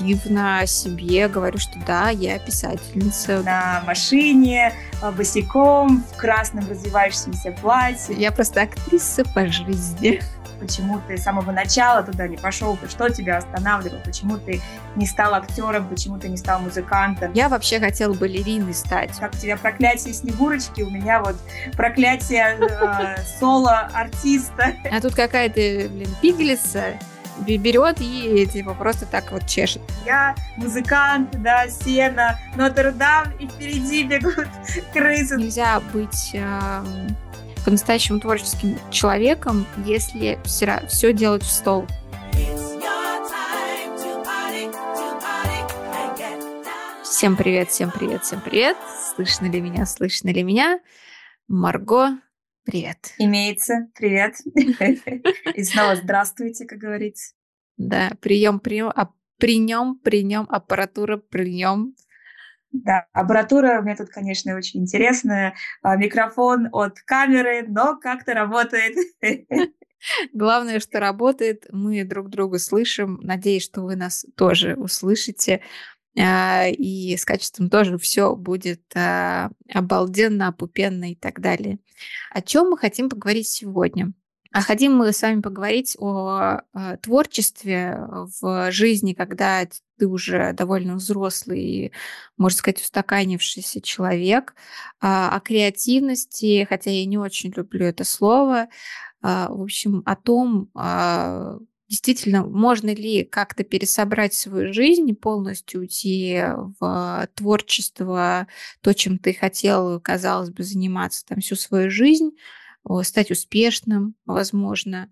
[0.00, 3.42] активно себе говорю, что да, я писательница.
[3.42, 4.72] На машине,
[5.02, 8.14] а, босиком, в красном развивающемся платье.
[8.16, 10.20] Я просто актриса по жизни
[10.58, 14.62] почему ты с самого начала туда не пошел, что тебя останавливало, почему ты
[14.94, 17.32] не стал актером, почему ты не стал музыкантом.
[17.34, 19.10] Я вообще хотела балериной стать.
[19.18, 21.36] Как у тебя проклятие Снегурочки, у меня вот
[21.76, 24.74] проклятие э, соло-артиста.
[24.90, 26.94] А тут какая-то, блин, пиглица
[27.38, 29.82] берет и типа просто так вот чешет.
[30.04, 34.48] Я музыкант, да, сена, Нотр-Дам, и впереди бегут
[34.92, 35.36] крысы.
[35.36, 36.82] Нельзя быть э,
[37.64, 41.86] по-настоящему творческим человеком, если все, все делать в стол.
[47.02, 48.76] Всем привет, всем привет, всем привет.
[49.14, 50.80] Слышно ли меня, слышно ли меня?
[51.48, 52.18] Марго,
[52.66, 53.14] привет.
[53.18, 54.34] Имеется, привет.
[55.54, 57.34] И снова здравствуйте, как говорится.
[57.78, 61.94] Да, прием, прием, а при нем, при нем аппаратура, при нем
[62.72, 65.54] да, аппаратура у меня тут, конечно, очень интересная.
[65.82, 68.96] А, микрофон от камеры, но как-то работает.
[70.32, 73.18] Главное, что работает, мы друг друга слышим.
[73.22, 75.62] Надеюсь, что вы нас тоже услышите.
[76.18, 81.78] А, и с качеством тоже все будет а, обалденно, опупенно и так далее.
[82.30, 84.12] О чем мы хотим поговорить сегодня?
[84.52, 87.98] А хотим мы с вами поговорить о, о творчестве
[88.40, 89.66] в жизни, когда
[89.98, 91.92] ты уже довольно взрослый
[92.38, 94.54] можно сказать, устаканившийся человек,
[94.98, 98.68] а, о креативности, хотя я не очень люблю это слово,
[99.20, 106.42] а, в общем, о том, а, действительно, можно ли как-то пересобрать свою жизнь полностью уйти
[106.80, 108.46] в творчество,
[108.80, 112.30] то, чем ты хотел, казалось бы, заниматься там всю свою жизнь,
[113.02, 115.10] стать успешным, возможно.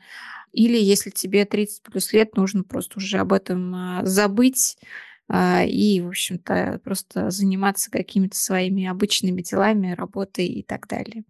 [0.52, 4.76] Или если тебе 30 плюс лет, нужно просто уже об этом а, забыть
[5.28, 11.24] а, и, в общем-то, просто заниматься какими-то своими обычными делами, работой и так далее.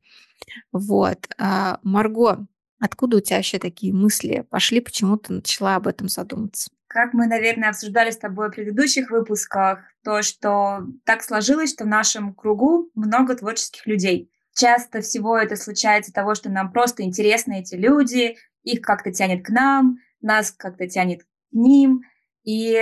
[0.72, 1.26] Вот.
[1.38, 2.46] А, Марго,
[2.84, 6.70] откуда у тебя вообще такие мысли пошли, почему ты начала об этом задуматься?
[6.86, 11.88] Как мы, наверное, обсуждали с тобой в предыдущих выпусках, то, что так сложилось, что в
[11.88, 14.30] нашем кругу много творческих людей.
[14.54, 19.48] Часто всего это случается того, что нам просто интересны эти люди, их как-то тянет к
[19.48, 22.02] нам, нас как-то тянет к ним.
[22.44, 22.80] И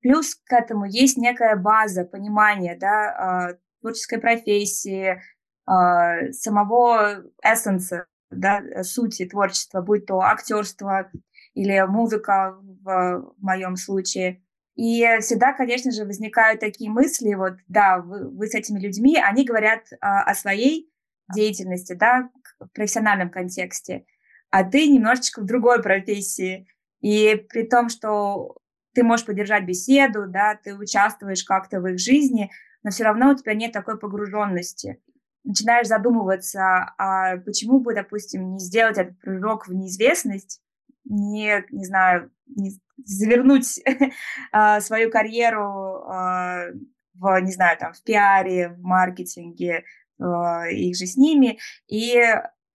[0.00, 3.48] плюс к этому есть некая база понимания да, а,
[3.80, 5.22] творческой профессии,
[5.66, 11.10] а, самого эссенса, да, сути творчества, будь то актерство
[11.54, 14.42] или музыка в, в моем случае.
[14.74, 19.44] И всегда, конечно же, возникают такие мысли, вот, да, вы, вы с этими людьми, они
[19.44, 20.90] говорят а, о своей
[21.32, 24.04] деятельности, да, в профессиональном контексте,
[24.50, 26.66] а ты немножечко в другой профессии.
[27.00, 28.56] И при том, что
[28.94, 32.50] ты можешь поддержать беседу, да, ты участвуешь как-то в их жизни,
[32.82, 35.00] но все равно у тебя нет такой погруженности.
[35.44, 40.62] Начинаешь задумываться, а почему бы, допустим, не сделать этот прыжок в неизвестность,
[41.04, 42.72] не, не знаю, не
[43.04, 43.80] завернуть
[44.52, 46.66] а, свою карьеру а,
[47.14, 49.84] в, не знаю, там, в пиаре, в маркетинге,
[50.20, 52.22] а, их же с ними, и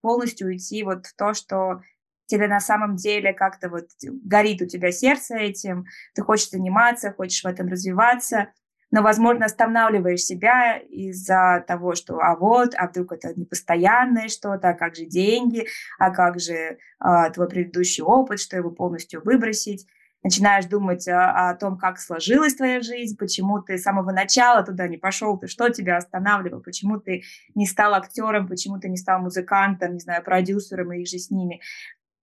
[0.00, 1.80] полностью уйти вот в то, что
[2.26, 7.42] тебе на самом деле как-то вот горит у тебя сердце этим, ты хочешь заниматься, хочешь
[7.42, 8.52] в этом развиваться,
[8.90, 14.74] но, возможно, останавливаешь себя из-за того, что а вот, а вдруг это непостоянное что-то, а
[14.74, 15.66] как же деньги,
[15.98, 19.86] а как же а, твой предыдущий опыт, что его полностью выбросить.
[20.22, 24.86] Начинаешь думать о, о том, как сложилась твоя жизнь, почему ты с самого начала туда
[24.86, 27.22] не пошел, ты что тебя останавливало, почему ты
[27.54, 31.62] не стал актером, почему ты не стал музыкантом, не знаю, продюсером и же с ними.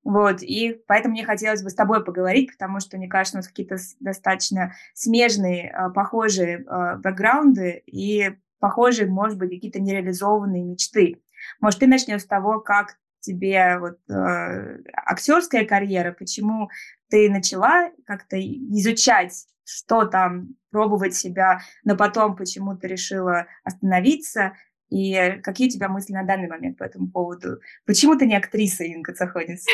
[0.03, 3.47] Вот, и поэтому мне хотелось бы с тобой поговорить, потому что, мне кажется, у нас
[3.47, 11.21] какие-то достаточно смежные, а, похожие а, бэкграунды и похожие, может быть, какие-то нереализованные мечты.
[11.59, 16.69] Может, ты начнешь с того, как тебе вот э, актерская карьера, почему
[17.09, 24.53] ты начала как-то изучать, что там, пробовать себя, но потом почему ты решила остановиться,
[24.89, 27.59] и какие у тебя мысли на данный момент по этому поводу?
[27.85, 29.65] Почему ты не актриса, Инга Цаходец?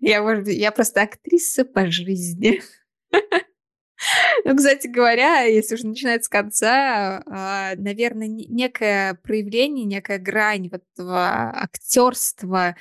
[0.00, 2.62] Я, может, я просто актриса по жизни.
[4.44, 10.84] Ну, кстати говоря, если уже начинать с конца, а, наверное, некое проявление, некая грань вот
[10.94, 12.76] этого актерства,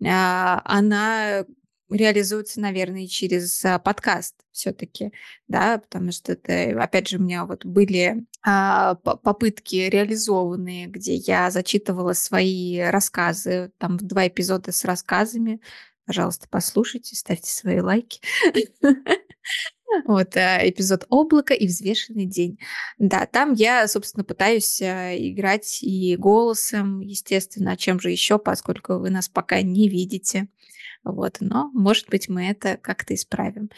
[0.00, 1.44] она
[1.92, 5.12] реализуется, наверное, через а, подкаст все-таки,
[5.48, 11.50] да, потому что это, опять же, у меня вот были а, попытки реализованные, где я
[11.50, 15.60] зачитывала свои рассказы, там два эпизода с рассказами,
[16.06, 18.20] Пожалуйста, послушайте, ставьте свои лайки.
[20.06, 22.58] Вот э, эпизод «Облако» и «Взвешенный день».
[22.98, 28.94] Да, там я, собственно, пытаюсь э, играть и голосом, естественно, а чем же еще, поскольку
[28.94, 30.48] вы нас пока не видите.
[31.04, 33.68] Вот, но, может быть, мы это как-то исправим.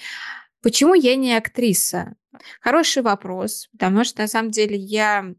[0.62, 2.15] Почему я не актриса?
[2.61, 5.35] Хороший вопрос, потому что на самом деле я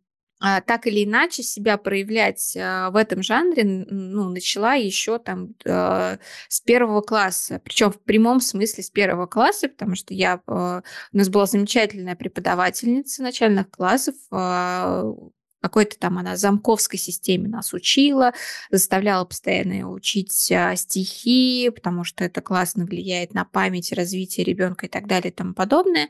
[0.66, 6.62] так или иначе себя проявлять а, в этом жанре ну, начала еще там а, с
[6.62, 10.82] первого класса, причем в прямом смысле с первого класса, потому что я у
[11.18, 18.34] нас была замечательная преподавательница начальных классов, какой-то там она замковской системе нас учила,
[18.70, 25.08] заставляла постоянно учить стихи, потому что это классно влияет на память, развитие ребенка и так
[25.08, 26.10] далее и тому подобное.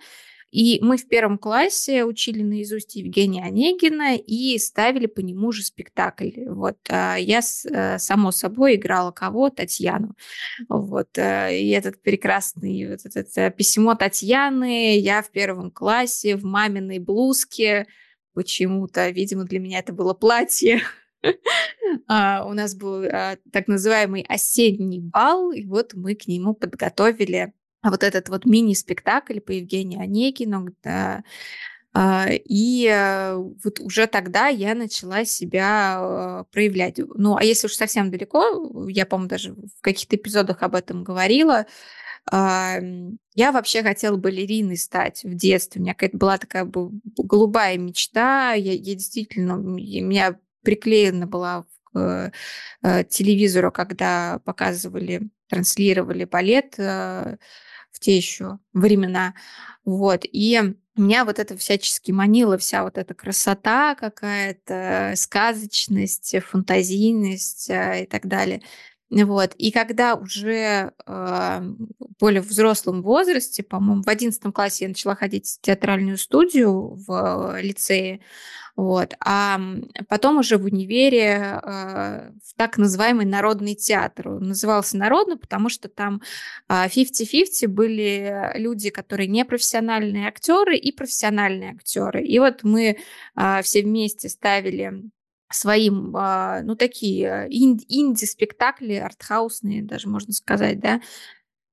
[0.55, 6.29] И мы в первом классе учили наизусть Евгения Онегина и ставили по нему же спектакль.
[6.47, 9.49] Вот а, я, э, само собой, играла кого?
[9.49, 10.15] Татьяну.
[10.69, 11.17] Вот.
[11.17, 16.99] Э, и этот прекрасный вот это э, письмо Татьяны я в первом классе в маминой
[16.99, 17.87] блузке
[18.33, 20.81] почему-то, видимо, для меня это было платье.
[22.07, 27.53] А, у нас был а, так называемый осенний бал, и вот мы к нему подготовили
[27.89, 30.67] вот этот вот мини-спектакль по Евгению Онегину.
[30.83, 31.23] Да,
[31.97, 36.97] а, и э, вот уже тогда я начала себя э, проявлять.
[36.97, 41.65] Ну, а если уж совсем далеко, я, по-моему, даже в каких-то эпизодах об этом говорила,
[42.31, 45.79] я вообще хотела балериной стать в детстве.
[45.79, 48.53] У меня какая-то была такая голубая мечта.
[48.53, 52.31] Я, я действительно, меня приклеена была к
[52.81, 56.79] э, телевизору, когда показывали, транслировали балет
[57.95, 59.33] в те еще времена.
[59.85, 60.25] Вот.
[60.25, 68.05] И меня вот это всячески манила вся вот эта красота какая-то, сказочность, фантазийность э, и
[68.05, 68.61] так далее.
[69.09, 69.53] Вот.
[69.55, 71.61] И когда уже э,
[72.19, 78.19] более взрослом возрасте, по-моему, в одиннадцатом классе я начала ходить в театральную студию в лицее,
[78.75, 79.13] вот.
[79.21, 79.59] А
[80.09, 84.29] потом уже в универе э, в так называемый народный театр.
[84.29, 86.21] Он назывался народный, потому что там
[86.69, 92.25] 50-50 э, были люди, которые не профессиональные актеры и профессиональные актеры.
[92.25, 92.97] И вот мы
[93.35, 95.03] э, все вместе ставили
[95.51, 100.99] своим, ну, такие инди-спектакли, артхаусные даже, можно сказать, да, а,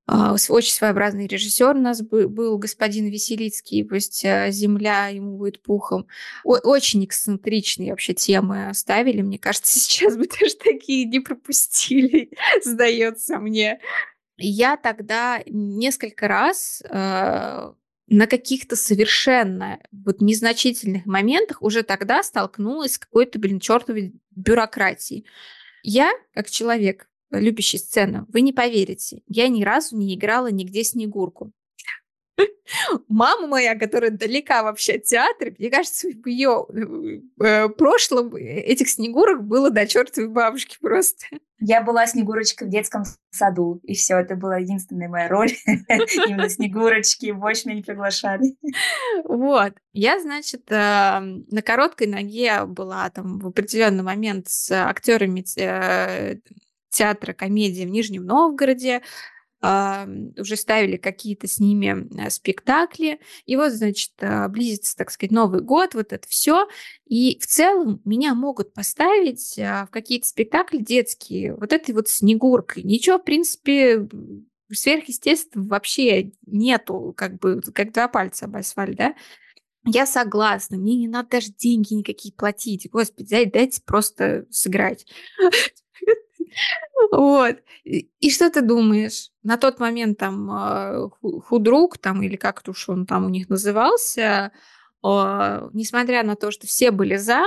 [0.09, 6.09] очень своеобразный режиссер у нас был, господин Веселицкий, пусть э, «Земля» ему будет пухом.
[6.45, 9.23] Очень эксцентричные вообще темы оставили.
[9.23, 12.31] Мне кажется, сейчас бы даже такие не пропустили,
[12.65, 13.81] сдается мне.
[14.39, 17.73] Я тогда несколько раз э,
[18.09, 25.27] на каких-то совершенно вот незначительных моментах уже тогда столкнулась с какой-то, блин, чертовой бюрократией.
[25.83, 31.53] Я, как человек, любящий сцену, вы не поверите, я ни разу не играла нигде Снегурку.
[33.09, 36.67] Мама моя, которая далека вообще от театра, мне кажется, в ее
[37.41, 41.27] э, прошлом этих Снегурок было до чертовой бабушки просто.
[41.65, 45.53] Я была Снегурочкой в детском саду, и все, это была единственная моя роль.
[45.67, 48.57] Именно Снегурочки, больше меня не приглашали.
[49.25, 49.75] Вот.
[49.93, 50.75] Я, значит, э,
[51.21, 56.39] на короткой ноге была там в определенный момент с актерами э,
[56.93, 59.03] театра комедии в Нижнем Новгороде,
[59.63, 63.21] уже ставили какие-то с ними э, спектакли.
[63.47, 66.67] И вот, значит, э, близится, так сказать, Новый год, вот это все.
[67.07, 72.83] И в целом меня могут поставить э, в какие-то спектакли детские вот этой вот Снегуркой.
[72.83, 74.09] Ничего, в принципе,
[74.73, 79.15] сверхъестественного вообще нету, как бы, как два пальца об асфальт, да?
[79.85, 82.91] Я согласна, мне не надо даже деньги никакие платить.
[82.91, 85.07] Господи, дайте просто сыграть.
[87.11, 87.57] Вот.
[87.85, 89.31] И что ты думаешь?
[89.43, 94.53] На тот момент там а, худрук там или как-то уж он там у них назывался,
[95.03, 97.43] а, несмотря на то, что все были за,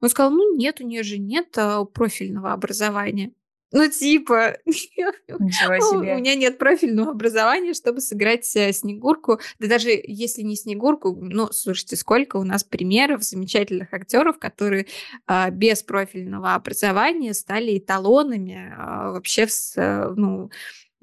[0.00, 3.32] он сказал, ну нет, у нее же нет а, профильного образования.
[3.72, 6.14] Ну, типа, себе.
[6.14, 9.38] у меня нет профильного образования, чтобы сыграть э, Снегурку.
[9.60, 14.86] Да даже если не Снегурку, ну, слушайте, сколько у нас примеров замечательных актеров, которые
[15.26, 20.50] а, без профильного образования стали эталонами а, вообще, с, а, ну,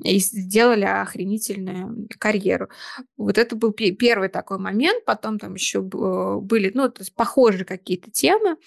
[0.03, 2.69] и сделали охренительную карьеру.
[3.15, 5.05] Вот это был первый такой момент.
[5.05, 8.57] Потом там еще были, ну, то есть похожие какие-то темы.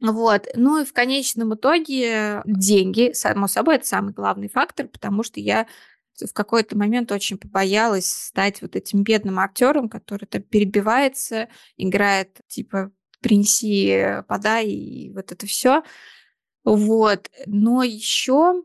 [0.00, 0.46] Вот.
[0.54, 5.66] Ну и в конечном итоге деньги, само собой, это самый главный фактор, потому что я
[6.20, 12.92] в какой-то момент очень побоялась стать вот этим бедным актером, который там перебивается, играет типа
[13.20, 15.82] принеси, подай и вот это все.
[16.64, 17.30] Вот.
[17.46, 18.62] Но еще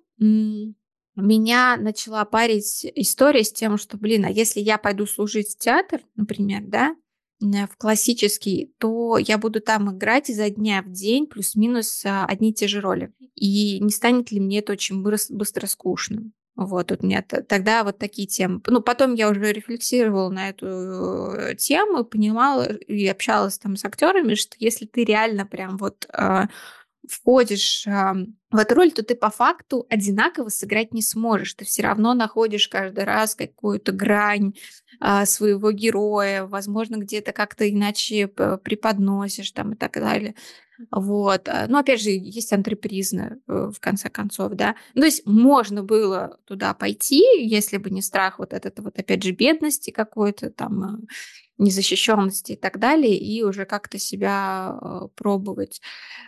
[1.16, 6.02] меня начала парить история с тем, что, блин, а если я пойду служить в театр,
[6.16, 6.96] например, да,
[7.40, 12.54] в классический, то я буду там играть изо дня в день плюс-минус а, одни и
[12.54, 13.12] те же роли.
[13.36, 16.32] И не станет ли мне это очень быстро скучно?
[16.56, 18.62] Вот, у меня тогда вот такие темы.
[18.68, 24.36] Ну, потом я уже рефлексировала на эту э, тему, понимала и общалась там с актерами,
[24.36, 26.44] что если ты реально прям вот э,
[27.10, 31.54] входишь в эту роль, то ты по факту одинаково сыграть не сможешь.
[31.56, 34.54] Ты все равно находишь каждый раз какую-то грань
[35.02, 40.36] э, своего героя, возможно, где-то как-то иначе преподносишь там и так далее.
[40.92, 41.48] Вот.
[41.50, 44.76] А, ну, опять же, есть антрепризно, э, в конце концов, да.
[44.94, 49.24] Ну, то есть можно было туда пойти, если бы не страх вот этот вот, опять
[49.24, 50.98] же, бедности какой-то, там, э,
[51.58, 55.82] незащищенности и так далее, и уже как-то себя э, пробовать.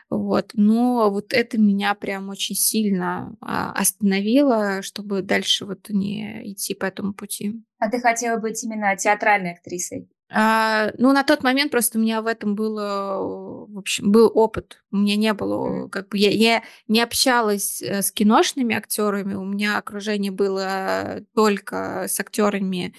[0.10, 0.52] Вот.
[0.54, 6.86] Но вот это меня прям очень сильно а, остановило, чтобы дальше вот не идти по
[6.86, 7.62] этому пути.
[7.80, 10.08] А ты хотела быть именно театральной актрисой?
[10.32, 13.20] А, ну, на тот момент просто у меня в этом было,
[13.68, 14.84] в общем, был опыт.
[14.92, 19.46] У меня не было, как бы, я, я не общалась э, с киношными актерами, у
[19.46, 22.96] меня окружение было только с актерами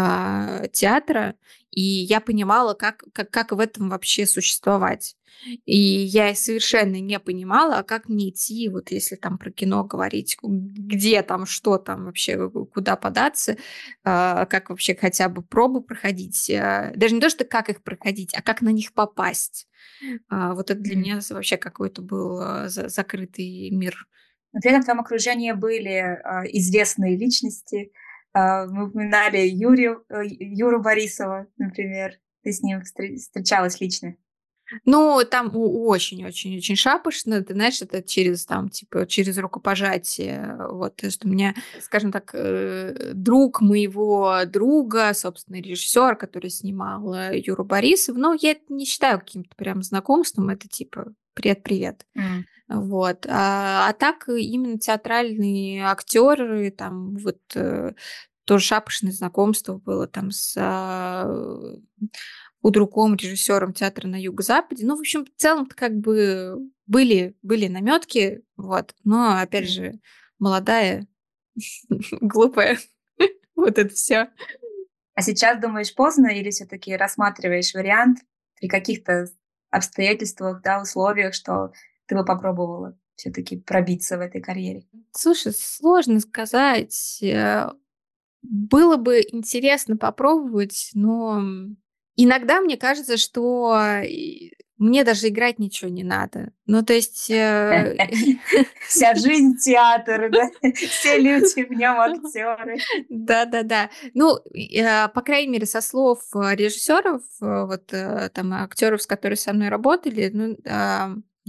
[0.00, 1.34] а, театра,
[1.72, 5.16] и я понимала, как, как, как в этом вообще существовать.
[5.66, 10.36] И я совершенно не понимала, а как мне идти, вот если там про кино говорить,
[10.40, 13.56] где там, что там вообще, куда податься,
[14.04, 16.46] а, как вообще хотя бы пробы проходить.
[16.48, 19.66] Даже не то, что как их проходить, а как на них попасть.
[20.30, 24.06] Вот это для меня вообще какой-то был закрытый мир.
[24.52, 26.20] Но при этом в твоем окружении были
[26.52, 27.90] известные личности.
[28.66, 32.18] Мы упоминали Юрию, э, Юру Борисова, например.
[32.42, 34.16] Ты с ним встречалась лично?
[34.84, 40.56] Ну, там очень-очень-очень шапошно, ты знаешь, это через там, типа, через рукопожатие.
[40.70, 47.14] Вот, то есть у меня, скажем так, э, друг моего друга, собственно, режиссер, который снимал
[47.14, 52.04] э, Юру Борисов, ну, я это не считаю каким-то прям знакомством, это типа привет-привет.
[52.16, 52.42] Mm.
[52.68, 53.26] Вот.
[53.28, 57.92] А, а так именно театральные актеры, там вот э,
[58.44, 61.26] тоже шапошное знакомство было там с а,
[62.62, 64.86] другом режиссером театра на Юго-Западе.
[64.86, 68.94] Ну, в общем, в целом как бы были, были наметки, вот.
[69.04, 70.00] Но, опять же,
[70.38, 71.06] молодая,
[72.20, 72.78] глупая.
[73.56, 74.28] вот это все.
[75.14, 78.20] А сейчас думаешь поздно или все-таки рассматриваешь вариант
[78.60, 79.28] при каких-то
[79.70, 81.72] обстоятельствах, да, условиях, что
[82.08, 84.84] ты бы попробовала все-таки пробиться в этой карьере?
[85.12, 87.22] Слушай, сложно сказать.
[87.22, 87.70] Э,
[88.42, 91.40] было бы интересно попробовать, но
[92.20, 93.80] Иногда мне кажется, что
[94.76, 96.50] мне даже играть ничего не надо.
[96.66, 97.30] Ну, то есть...
[97.30, 97.96] Э,
[98.88, 100.50] Вся жизнь театр, да?
[100.72, 102.78] Все люди в нем актеры.
[103.08, 103.90] Да-да-да.
[104.14, 109.52] Ну, э, по крайней мере, со слов э, режиссеров, вот там актеров, с которыми со
[109.52, 110.56] мной работали, ну,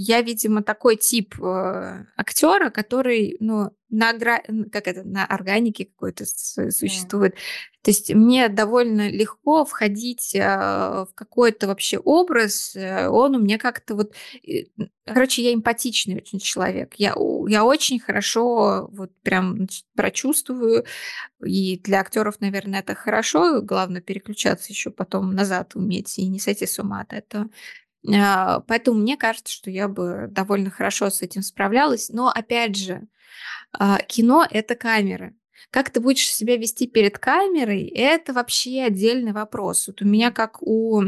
[0.02, 7.34] я, видимо, такой тип э, актера, который, ну, на, как это, на органике какой-то существует.
[7.34, 7.38] Mm.
[7.82, 12.78] То есть мне довольно легко входить э, в какой-то вообще образ.
[12.78, 14.14] Э, он у меня как-то вот...
[14.48, 14.64] Э,
[15.06, 16.94] короче, я эмпатичный очень человек.
[16.96, 17.14] Я,
[17.50, 20.86] я очень хорошо вот прям значит, прочувствую.
[21.44, 23.62] И для актеров, наверное, это хорошо.
[23.62, 27.50] Главное переключаться еще потом назад уметь и не сойти с ума от этого.
[28.08, 32.10] А, поэтому мне кажется, что я бы довольно хорошо с этим справлялась.
[32.10, 33.08] Но опять же,
[33.72, 35.36] а, кино— это камеры.
[35.72, 39.88] Как ты будешь себя вести перед камерой, это вообще отдельный вопрос.
[39.88, 41.04] Вот у меня, как у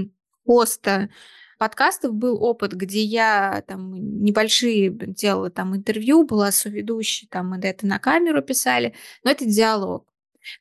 [0.45, 1.09] хоста
[1.57, 3.93] подкастов, был опыт, где я там
[4.23, 8.93] небольшие делала там интервью, была соведущей, там мы это на камеру писали,
[9.23, 10.05] но это диалог.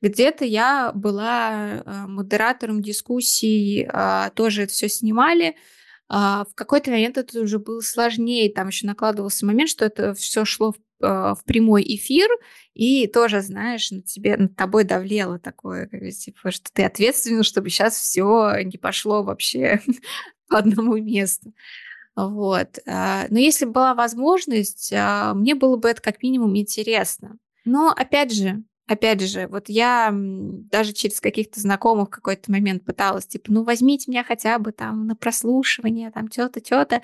[0.02, 3.88] Где-то я была а, модератором дискуссий,
[4.34, 5.56] тоже это все снимали,
[6.12, 10.44] а, в какой-то момент это уже было сложнее, там еще накладывался момент, что это все
[10.44, 12.28] шло в, а, в прямой эфир,
[12.74, 17.94] и тоже, знаешь, на тебе, над тобой давлело такое, типа, что ты ответственен, чтобы сейчас
[17.94, 19.80] все не пошло вообще
[20.48, 21.54] по одному месту.
[22.16, 22.80] Вот.
[22.88, 27.38] А, но если была возможность, мне было бы это как минимум интересно.
[27.64, 33.24] Но, опять же, опять же, вот я даже через каких-то знакомых в какой-то момент пыталась,
[33.24, 37.00] типа, ну, возьмите меня хотя бы там на прослушивание, там, что-то, что-то.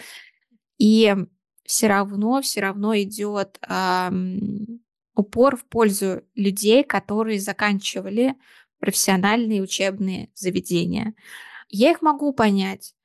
[0.78, 1.14] И
[1.64, 4.81] все равно, все равно идет эм,
[5.14, 8.35] упор в пользу людей, которые заканчивали
[8.81, 11.14] профессиональные учебные заведения.
[11.69, 12.95] Я их могу понять.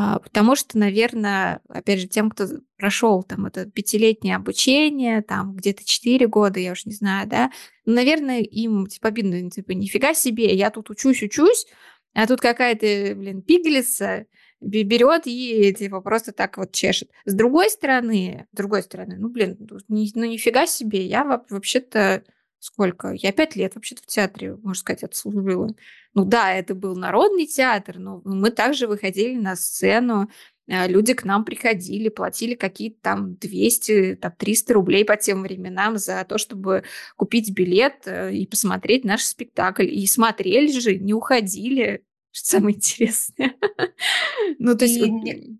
[0.00, 5.84] А, потому что, наверное, опять же, тем, кто прошел там это пятилетнее обучение, там где-то
[5.84, 7.50] четыре года, я уж не знаю, да,
[7.84, 11.66] ну, наверное, им типа обидно, типа, нифига себе, я тут учусь, учусь,
[12.14, 14.26] а тут какая-то, блин, пигалица
[14.60, 17.10] берет и типа просто так вот чешет.
[17.24, 22.22] С другой стороны, с другой стороны, ну, блин, ну, ну нифига себе, я вообще-то
[22.58, 23.12] сколько?
[23.12, 25.68] Я пять лет вообще-то в театре, можно сказать, отслужила.
[26.14, 30.28] Ну да, это был народный театр, но мы также выходили на сцену,
[30.70, 35.96] а, люди к нам приходили, платили какие-то там 200, там 300 рублей по тем временам
[35.96, 36.84] за то, чтобы
[37.16, 39.86] купить билет э, и посмотреть наш спектакль.
[39.86, 43.54] И смотрели же, не уходили, что самое интересное.
[44.58, 45.00] ну, то есть...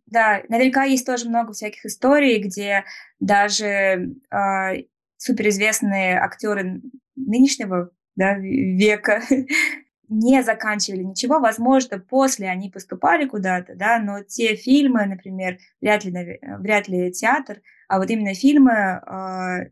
[0.06, 2.84] да, наверняка есть тоже много всяких историй, где
[3.18, 4.82] даже э,
[5.18, 6.80] суперизвестные актеры
[7.16, 9.22] нынешнего да, века
[10.08, 11.38] не заканчивали ничего.
[11.40, 17.60] Возможно, после они поступали куда-то, да, но те фильмы, например, вряд ли, вряд ли театр,
[17.88, 19.70] а вот именно фильмы, э,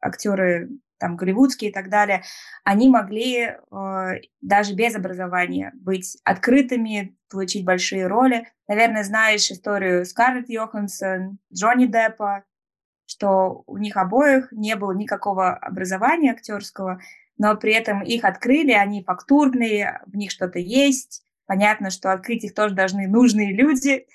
[0.00, 2.22] актеры там голливудские и так далее,
[2.62, 3.56] они могли э,
[4.40, 8.46] даже без образования быть открытыми, получить большие роли.
[8.68, 12.44] Наверное, знаешь историю Скарлетт Йоханссон, Джонни Деппа,
[13.12, 17.00] что у них обоих не было никакого образования актерского,
[17.36, 21.22] но при этом их открыли, они фактурные, в них что-то есть.
[21.46, 24.06] Понятно, что открыть их тоже должны нужные люди.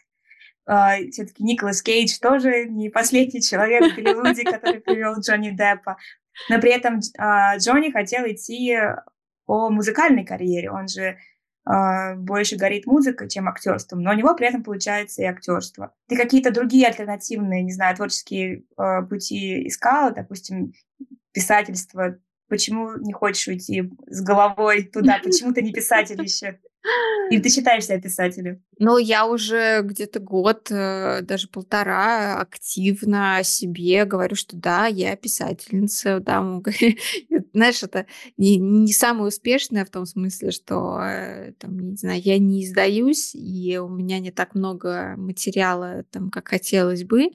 [0.66, 5.98] А, все-таки Николас Кейдж тоже не последний человек в Голливуде, который привел Джонни Деппа.
[6.50, 8.78] Но при этом uh, Джонни хотел идти
[9.46, 10.72] по музыкальной карьере.
[10.72, 11.18] Он же
[12.18, 15.94] больше горит музыкой, чем актерством, но у него при этом получается и актерство.
[16.08, 18.64] Ты какие-то другие альтернативные, не знаю, творческие
[19.10, 20.74] пути искала, допустим,
[21.34, 22.18] писательство,
[22.50, 25.20] Почему не хочешь уйти с головой туда?
[25.22, 26.62] Почему ты не писатель еще?
[27.30, 28.64] Или ты считаешь себя писателем?
[28.80, 36.20] Ну, я уже где-то год, э, даже полтора активно себе говорю, что да, я писательница.
[36.20, 36.42] Да,
[37.54, 38.06] знаешь, это
[38.38, 43.36] не, не самое успешное в том смысле, что э, там, не знаю, я не издаюсь,
[43.36, 47.32] и у меня не так много материала, там, как хотелось бы.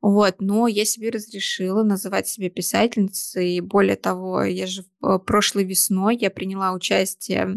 [0.00, 3.54] Вот, но я себе разрешила называть себя писательницей.
[3.56, 7.56] И более того, я же э, прошлой весной я приняла участие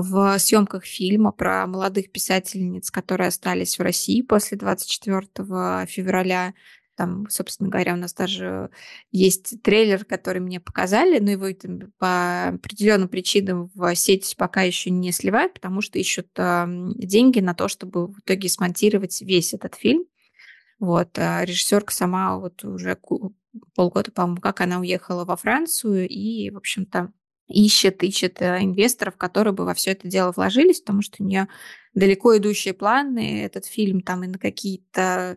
[0.00, 6.54] в съемках фильма про молодых писательниц, которые остались в России после 24 февраля.
[6.96, 8.68] Там, собственно говоря, у нас даже
[9.10, 14.90] есть трейлер, который мне показали, но его там, по определенным причинам в сеть пока еще
[14.90, 20.04] не сливают, потому что ищут деньги на то, чтобы в итоге смонтировать весь этот фильм.
[20.78, 22.98] Вот, а режиссерка сама вот уже
[23.74, 27.12] полгода, по-моему, как она уехала во Францию и, в общем-то,
[27.50, 31.48] ищет, ищет э, инвесторов, которые бы во все это дело вложились, потому что у нее
[31.94, 33.42] далеко идущие планы.
[33.42, 35.36] Этот фильм там и на какие-то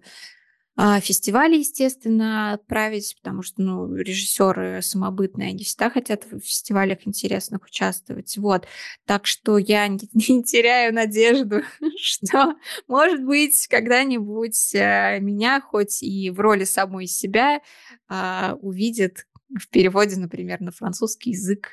[0.75, 7.63] а, фестивали, естественно, отправить, потому что, ну, режиссеры самобытные, они всегда хотят в фестивалях интересных
[7.65, 8.35] участвовать.
[8.37, 8.65] Вот.
[9.05, 11.61] Так что я не, не теряю надежду,
[12.01, 12.55] что,
[12.87, 17.61] может быть, когда-нибудь э, меня хоть и в роли самой себя
[18.07, 21.71] а, увидят в переводе, например, на французский язык.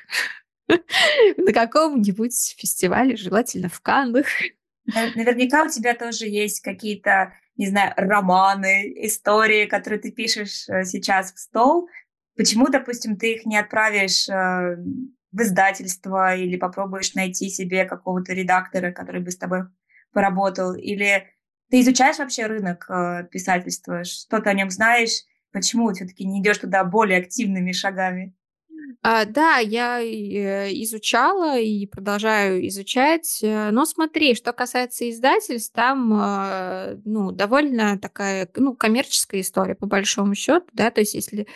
[1.37, 4.27] На каком-нибудь фестивале, желательно в Каннах.
[4.85, 11.31] Наверняка у тебя тоже есть какие-то не знаю, романы, истории, которые ты пишешь э, сейчас
[11.31, 11.87] в стол,
[12.35, 14.77] почему, допустим, ты их не отправишь э,
[15.31, 19.65] в издательство или попробуешь найти себе какого-то редактора, который бы с тобой
[20.11, 21.27] поработал, или
[21.69, 26.57] ты изучаешь вообще рынок э, писательства, что ты о нем знаешь, почему все-таки не идешь
[26.59, 28.33] туда более активными шагами?
[29.03, 33.39] А, да, я э, изучала и продолжаю изучать.
[33.41, 39.87] Э, но смотри, что касается издательств, там а, ну, довольно такая ну, коммерческая история, по
[39.87, 40.65] большому счету.
[40.73, 40.91] Да?
[40.91, 41.47] То есть, если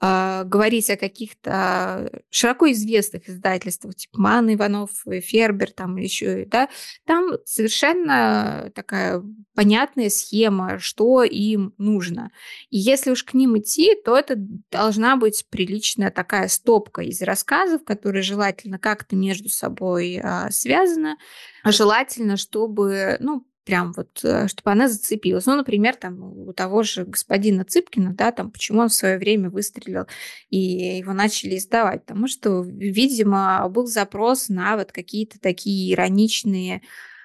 [0.00, 6.68] э, говорить о каких-то широко известных издательствах, типа Ман, Иванов, Фербер, там еще, да,
[7.06, 9.22] там совершенно такая
[9.54, 12.30] понятная схема, что им нужно.
[12.70, 17.84] И если уж к ним идти, то это должна быть приличная такая стопка из рассказов,
[17.84, 21.16] которые желательно как-то между собой а, связаны.
[21.64, 25.46] Желательно, чтобы, ну, прям вот, э, чтобы она зацепилась.
[25.46, 29.50] Ну, например, там у того же господина Цыпкина, да, там, почему он в свое время
[29.50, 30.06] выстрелил
[30.50, 36.82] и его начали издавать, потому что, видимо, был запрос на вот какие-то такие ироничные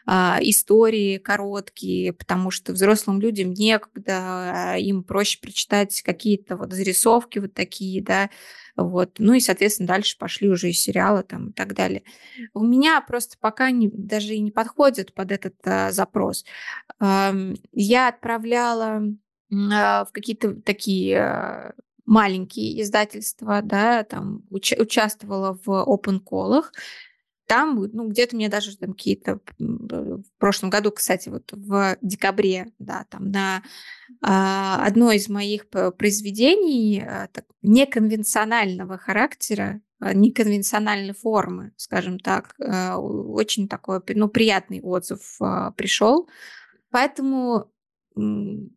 [0.08, 7.54] истории короткие, потому что взрослым людям некогда, а, им проще прочитать какие-то вот зарисовки вот
[7.54, 8.30] такие, да,
[8.78, 9.16] вот.
[9.18, 12.04] Ну и, соответственно, дальше пошли уже и сериалы там и так далее.
[12.54, 16.46] У меня просто пока не, даже и не подходит под этот а, запрос.
[17.00, 17.36] А,
[17.74, 19.02] я отправляла
[19.52, 21.74] а, в какие-то такие а,
[22.06, 26.72] маленькие издательства, да, там уч- участвовала в open колах,
[27.48, 33.06] там, ну, где-то мне даже там какие-то в прошлом году, кстати, вот в декабре, да,
[33.10, 33.64] там на
[34.22, 42.98] а, одно из моих произведений а, так, неконвенционального характера, а, неконвенциональной формы, скажем так, а,
[43.00, 46.30] очень такой, ну, приятный отзыв а, пришел.
[46.92, 47.72] Поэтому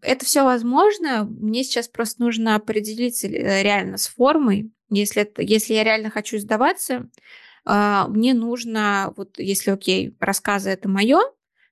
[0.02, 1.24] это все возможно.
[1.24, 4.70] Мне сейчас просто нужно определиться э, реально с формой.
[4.90, 7.08] Если, это, если я реально хочу сдаваться,
[7.64, 11.20] мне нужно, вот если, окей, рассказы это мое,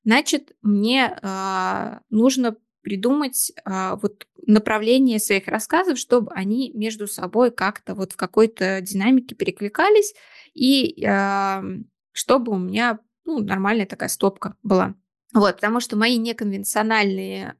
[0.04, 7.94] значит, мне а, нужно придумать а, вот направление своих рассказов, чтобы они между собой как-то
[7.94, 10.14] вот в какой-то динамике перекликались,
[10.54, 11.06] и
[12.12, 14.94] чтобы у меня ну, нормальная такая стопка была.
[15.34, 17.56] Вот, потому что мои неконвенциональные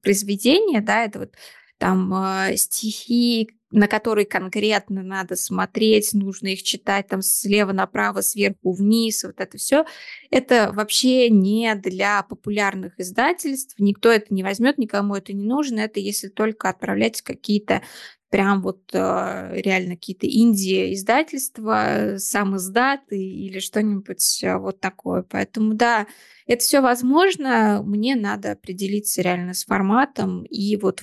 [0.00, 1.34] произведения, да, это вот
[1.78, 2.12] там
[2.56, 9.40] стихи, на которые конкретно надо смотреть, нужно их читать там слева направо, сверху вниз, вот
[9.40, 9.84] это все.
[10.30, 16.00] Это вообще не для популярных издательств, никто это не возьмет, никому это не нужно, это
[16.00, 17.82] если только отправлять какие-то
[18.30, 25.22] прям вот э, реально какие-то Индии издательства, сам издат или что-нибудь э, вот такое.
[25.22, 26.06] Поэтому да,
[26.46, 31.00] это все возможно, мне надо определиться реально с форматом и вот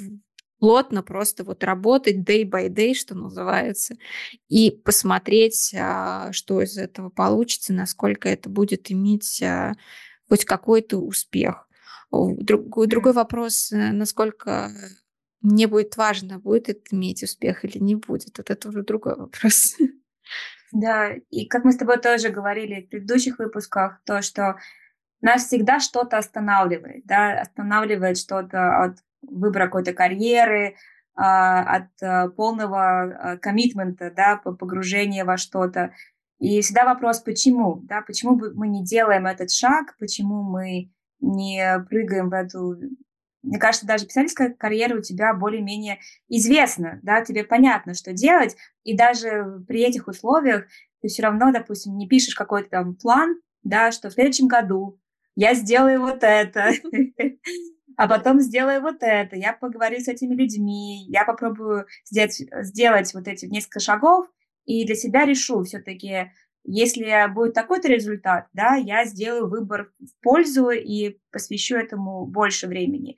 [0.59, 3.95] плотно просто вот работать day by day, что называется,
[4.47, 9.73] и посмотреть, а, что из этого получится, насколько это будет иметь а,
[10.29, 11.67] хоть какой-то успех.
[12.11, 14.71] Другой, другой вопрос, э, насколько
[15.41, 18.37] мне будет важно, будет это иметь успех или не будет.
[18.37, 19.75] Вот это уже другой вопрос.
[20.71, 24.57] Да, и как мы с тобой тоже говорили в предыдущих выпусках, то, что
[25.21, 30.75] нас всегда что-то останавливает, да, останавливает что-то от выбора какой-то карьеры,
[31.17, 35.93] а, от а, полного а, коммитмента, да, погружения во что-то.
[36.39, 42.29] И всегда вопрос, почему, да, почему мы не делаем этот шаг, почему мы не прыгаем
[42.29, 42.75] в эту...
[43.43, 48.97] Мне кажется, даже писательская карьера у тебя более-менее известна, да, тебе понятно, что делать, и
[48.97, 50.65] даже при этих условиях
[51.01, 54.99] ты все равно, допустим, не пишешь какой-то там план, да, что в следующем году
[55.35, 56.71] я сделаю вот это,
[57.97, 63.27] а потом сделаю вот это, я поговорю с этими людьми, я попробую сделать, сделать вот
[63.27, 64.27] эти несколько шагов
[64.65, 66.31] и для себя решу все-таки,
[66.63, 73.17] если будет такой-то результат, да, я сделаю выбор в пользу и посвящу этому больше времени.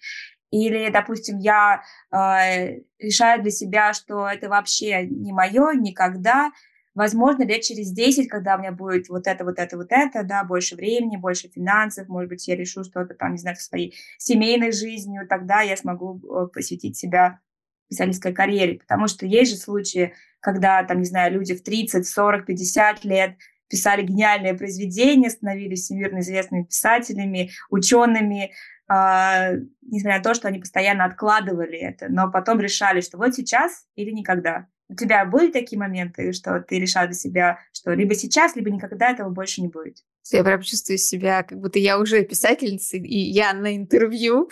[0.50, 6.52] Или, допустим, я э, решаю для себя, что это вообще не мое никогда,
[6.98, 10.44] Возможно, лет через 10, когда у меня будет вот это, вот это, вот это, да,
[10.44, 14.72] больше времени, больше финансов, может быть, я решу что-то там, не знаю, в своей семейной
[14.72, 17.40] жизни, тогда я смогу э, посвятить себя
[17.88, 18.80] писательской карьере.
[18.80, 23.36] Потому что есть же случаи, когда, там, не знаю, люди в 30, 40, 50 лет
[23.70, 28.54] писали гениальные произведения, становились всемирно известными писателями, учеными,
[28.92, 33.86] э, несмотря на то, что они постоянно откладывали это, но потом решали, что вот сейчас
[33.96, 34.66] или никогда.
[34.90, 39.12] У тебя были такие моменты, что ты решала для себя, что либо сейчас, либо никогда
[39.12, 39.98] этого больше не будет?
[40.32, 44.50] Я прям чувствую себя, как будто я уже писательница, и я на интервью.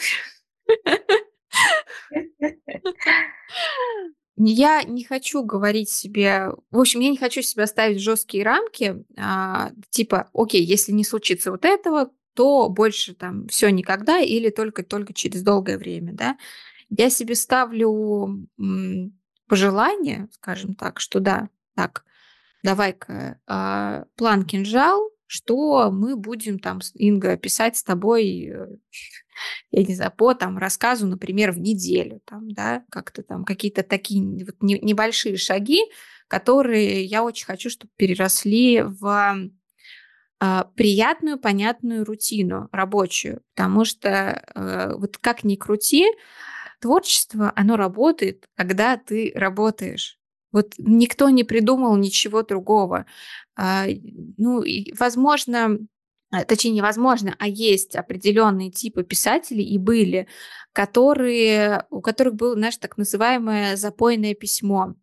[4.37, 9.71] Я не хочу говорить себе, в общем, я не хочу себя ставить жесткие рамки, а,
[9.89, 15.13] типа, окей, если не случится вот этого, то больше там все никогда или только только
[15.13, 16.37] через долгое время, да.
[16.89, 18.45] Я себе ставлю
[19.47, 22.03] пожелание, скажем так, что да, так,
[22.63, 28.67] давай-ка э, план кинжал, что мы будем там, Инга, писать с тобой, э,
[29.71, 34.45] я не знаю, по там рассказу, например, в неделю, там, да, как-то там какие-то такие
[34.45, 35.79] вот не, небольшие шаги,
[36.27, 39.36] которые я очень хочу, чтобы переросли в
[40.41, 44.10] э, приятную, понятную рутину рабочую, потому что
[44.55, 46.05] э, вот как ни крути,
[46.79, 50.19] Творчество, оно работает, когда ты работаешь.
[50.51, 53.05] Вот никто не придумал ничего другого.
[53.57, 53.85] А,
[54.38, 54.63] ну,
[54.97, 55.79] возможно,
[56.31, 60.27] а, точнее, невозможно, а есть определенные типы писателей и были,
[60.73, 64.95] которые, у которых было, знаешь, так называемое запойное письмо.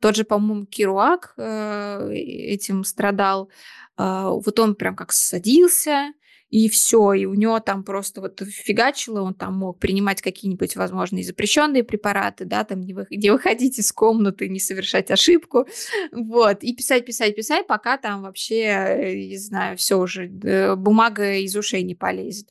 [0.00, 3.50] Тот же, по-моему, Кируак э, этим страдал.
[3.98, 6.12] Э, вот он прям как садился,
[6.52, 11.22] и все, и у него там просто вот фигачило, он там мог принимать какие-нибудь, возможно,
[11.22, 15.66] запрещенные препараты, да, там не, вы, не выходить из комнаты, не совершать ошибку,
[16.12, 20.28] вот, и писать, писать, писать, пока там вообще, не знаю, все уже,
[20.76, 22.50] бумага из ушей не полезет,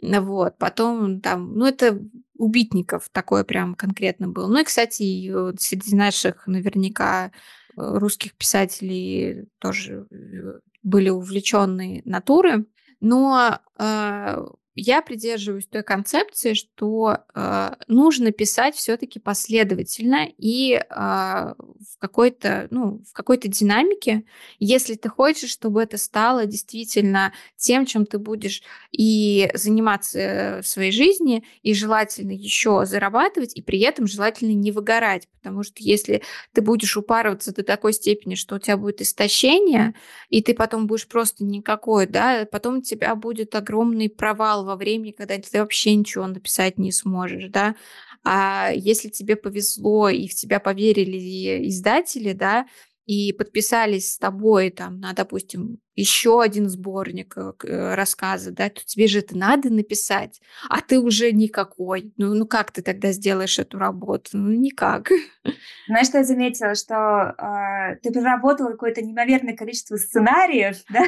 [0.00, 2.00] вот, потом там, ну, это
[2.38, 4.48] убитников такое прям конкретно было.
[4.48, 7.30] Ну и, кстати, среди наших наверняка
[7.76, 12.66] русских писателей тоже э, были увлеченные натуры.
[13.04, 21.98] Но э, я придерживаюсь той концепции, что э, нужно писать все-таки последовательно и э, в
[21.98, 24.24] какой-то, ну, в какой-то динамике,
[24.58, 30.92] если ты хочешь, чтобы это стало действительно тем, чем ты будешь и заниматься в своей
[30.92, 36.62] жизни, и желательно еще зарабатывать, и при этом желательно не выгорать, потому что если ты
[36.62, 39.94] будешь упарываться до такой степени, что у тебя будет истощение,
[40.30, 45.12] и ты потом будешь просто никакой, да, потом у тебя будет огромный провал во времени,
[45.12, 47.76] когда ты вообще ничего написать не сможешь, да.
[48.24, 52.66] А если тебе повезло и в тебя поверили издатели, да,
[53.06, 58.84] и подписались с тобой там на, допустим, еще один сборник э, э, рассказа, да, то
[58.84, 62.12] тебе же это надо написать, а ты уже никакой.
[62.16, 64.30] Ну, ну как ты тогда сделаешь эту работу?
[64.32, 65.10] Ну, никак.
[65.86, 66.74] Знаешь, что я заметила?
[66.74, 71.04] Что э, ты проработала какое-то неимоверное количество сценариев, да?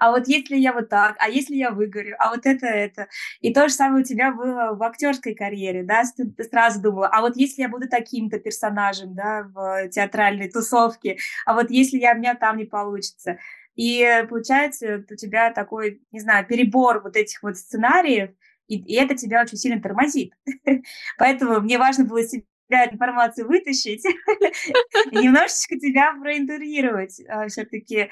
[0.00, 3.08] а вот если я вот так, а если я выгорю, а вот это, это.
[3.40, 6.04] И то же самое у тебя было в актерской карьере, да?
[6.16, 11.54] Ты, сразу думала, а вот если я буду таким-то персонажем, да, в театральной тусовке, а
[11.54, 13.38] вот если я, у меня там не получится.
[13.74, 18.30] И получается, у тебя такой, не знаю, перебор вот этих вот сценариев,
[18.68, 20.32] и, и это тебя очень сильно тормозит.
[21.18, 22.44] Поэтому мне важно было себя
[22.90, 24.04] информацию вытащить
[25.10, 27.20] и немножечко тебя проинтервьюировать.
[27.28, 28.10] А, Все-таки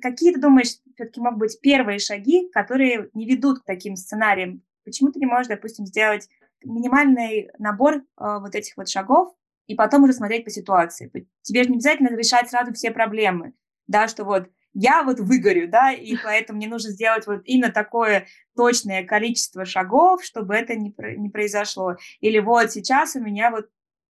[0.00, 4.62] какие, ты думаешь, все-таки могут быть первые шаги, которые не ведут к таким сценариям?
[4.84, 6.28] Почему ты не можешь, допустим, сделать
[6.64, 9.34] минимальный набор э, вот этих вот шагов
[9.66, 11.10] и потом уже смотреть по ситуации?
[11.42, 13.52] Тебе же не обязательно решать сразу все проблемы,
[13.86, 18.26] да, что вот я вот выгорю, да, и поэтому мне нужно сделать вот именно такое
[18.56, 21.96] точное количество шагов, чтобы это не, не произошло.
[22.20, 23.68] Или вот сейчас у меня вот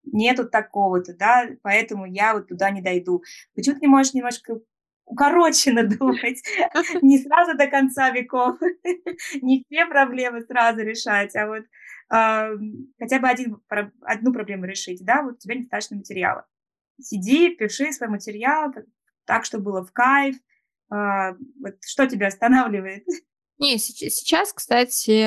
[0.04, 3.22] нету такого-то, да, поэтому я вот туда не дойду.
[3.54, 4.60] Почему ты не можешь немножко
[5.04, 6.42] укороченно думать,
[7.02, 8.58] не сразу до конца веков,
[9.42, 11.64] не все проблемы сразу решать, а вот
[12.14, 12.56] э,
[12.98, 13.58] хотя бы один,
[14.02, 16.46] одну проблему решить, да, вот у тебя недостаточно материала.
[17.00, 18.72] Сиди, пиши свой материал,
[19.24, 20.36] так, чтобы было в кайф.
[20.90, 23.04] А, вот что тебя останавливает?
[23.58, 25.22] Не, сейчас, кстати,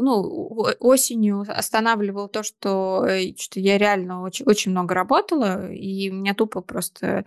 [0.00, 6.14] ну, осенью останавливало то, что, э, что я реально очень, очень много работала, и у
[6.14, 7.24] меня тупо просто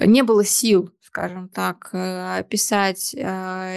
[0.00, 3.14] не было сил, скажем так, э, писать.
[3.16, 3.72] А,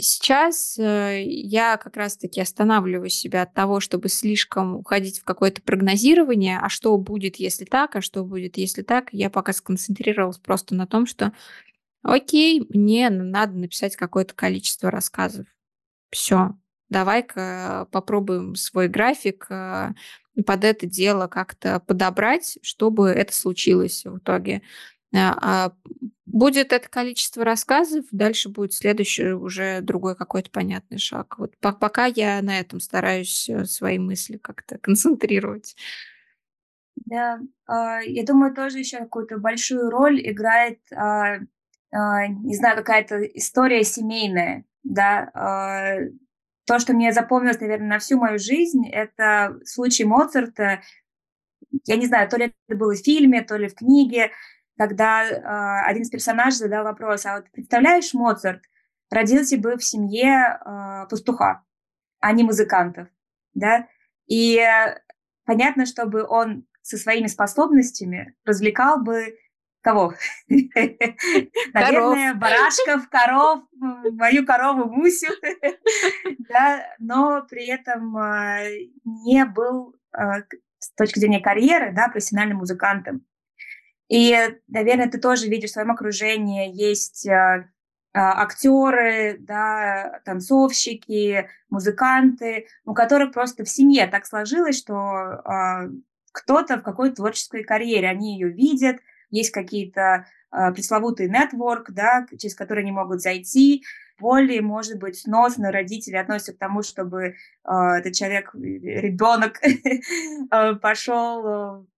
[0.00, 6.58] сейчас э, я как раз-таки останавливаю себя от того, чтобы слишком уходить в какое-то прогнозирование,
[6.58, 9.08] а что будет, если так, а что будет, если так.
[9.12, 11.34] Я пока сконцентрировалась просто на том, что
[12.02, 15.46] окей, мне надо написать какое-то количество рассказов.
[16.10, 16.54] Все,
[16.88, 19.92] давай-ка попробуем свой график э,
[20.46, 24.62] под это дело как-то подобрать, чтобы это случилось в итоге.
[25.14, 25.72] А, а
[26.26, 31.38] будет это количество рассказов, дальше будет следующий уже другой какой-то понятный шаг.
[31.38, 35.76] Вот пока я на этом стараюсь э, свои мысли как-то концентрировать.
[37.06, 44.64] Да, а, я думаю, тоже еще какую-то большую роль играет, не знаю, какая-то история семейная,
[44.82, 45.30] да.
[46.66, 50.82] То, что мне запомнилось, наверное, на всю мою жизнь, это случай Моцарта.
[51.86, 54.32] Я не знаю, то ли это было в фильме, то ли в книге,
[54.78, 58.62] когда э, один из персонажей задал вопрос, а вот представляешь, Моцарт
[59.10, 61.64] родился бы в семье э, пастуха,
[62.20, 63.08] а не музыкантов,
[63.54, 63.88] да,
[64.26, 65.00] и э,
[65.44, 69.36] понятно, чтобы он со своими способностями развлекал бы
[69.80, 70.14] кого?
[70.48, 75.32] Наверное, барашков, коров, мою корову Мусю,
[76.48, 78.12] да, но при этом
[79.04, 79.96] не был
[80.78, 83.24] с точки зрения карьеры, да, профессиональным музыкантом.
[84.08, 84.34] И,
[84.68, 87.68] наверное, ты тоже видишь в своем окружении есть э,
[88.12, 95.90] актеры, да, танцовщики, музыканты, у которых просто в семье так сложилось, что э,
[96.32, 98.96] кто-то в какой-то творческой карьере, они ее видят,
[99.30, 103.84] есть какие-то э, пресловутый нетворк, да, через который они могут зайти,
[104.18, 110.74] более, может быть, сносно родители относятся к тому, чтобы э, этот человек, э, ребенок э,
[110.76, 111.42] пошел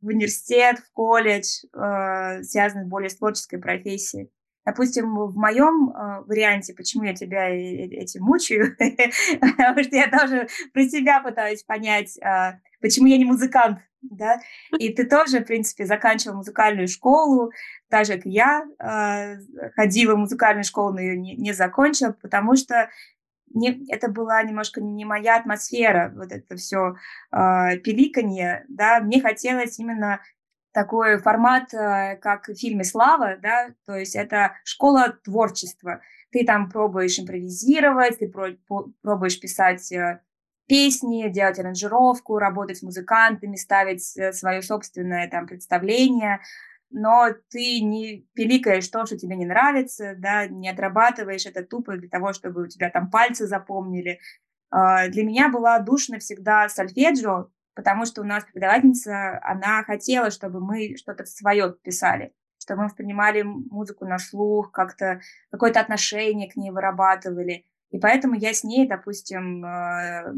[0.00, 4.30] в университет, в колледж, э, связанный более с творческой профессией.
[4.64, 8.76] Допустим, в моем э, варианте, почему я тебя этим мучаю,
[9.40, 14.40] потому что я тоже про себя пытаюсь понять, э, почему я не музыкант, да,
[14.78, 17.52] и ты тоже, в принципе, заканчивал музыкальную школу,
[17.88, 19.36] так же, как я, э,
[19.74, 22.90] ходила в музыкальную школу, но ее не, не закончила, потому что
[23.52, 26.96] не, это была немножко не моя атмосфера, вот это все
[27.32, 30.20] э, пиликанье, да, мне хотелось именно
[30.72, 36.00] такой формат, э, как в фильме «Слава», да, то есть это школа творчества.
[36.30, 40.20] Ты там пробуешь импровизировать, ты пробуешь писать э,
[40.68, 46.40] песни, делать аранжировку, работать с музыкантами, ставить э, свое собственное там представление,
[46.90, 52.08] но ты не пиликаешь то, что тебе не нравится, да, не отрабатываешь это тупо для
[52.08, 54.20] того, чтобы у тебя там пальцы запомнили.
[54.70, 60.60] А, для меня была душно всегда сольфеджио, потому что у нас преподавательница, она хотела, чтобы
[60.60, 66.70] мы что-то свое писали, чтобы мы воспринимали музыку на слух, как-то какое-то отношение к ней
[66.70, 67.64] вырабатывали.
[67.90, 70.34] И поэтому я с ней, допустим, э,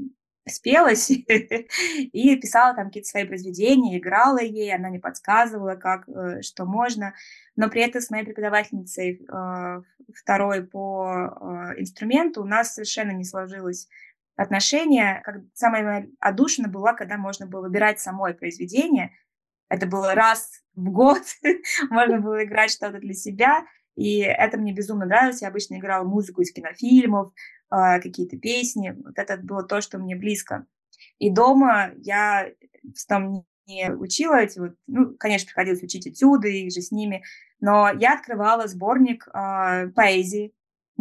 [0.49, 6.65] спелась и писала там какие-то свои произведения, играла ей, она мне подсказывала, как, э, что
[6.65, 7.13] можно.
[7.57, 9.83] Но при этом с моей преподавательницей э,
[10.15, 13.89] второй по инструменту у нас совершенно не сложилось
[14.37, 19.13] отношения, как самое одушно было, когда можно было выбирать самое произведение.
[19.69, 21.23] Это было раз в год,
[21.91, 23.65] можно было играть что-то для себя,
[23.95, 25.43] и это мне безумно нравилось.
[25.43, 27.33] Я обычно играла музыку из кинофильмов,
[27.69, 28.95] а, какие-то песни.
[29.05, 30.67] Вот это было то, что мне близко.
[31.19, 32.51] И дома я
[33.09, 37.23] там не учила эти вот, ну, конечно, приходилось учить этюды и же с ними,
[37.61, 40.53] но я открывала сборник э, поэзии,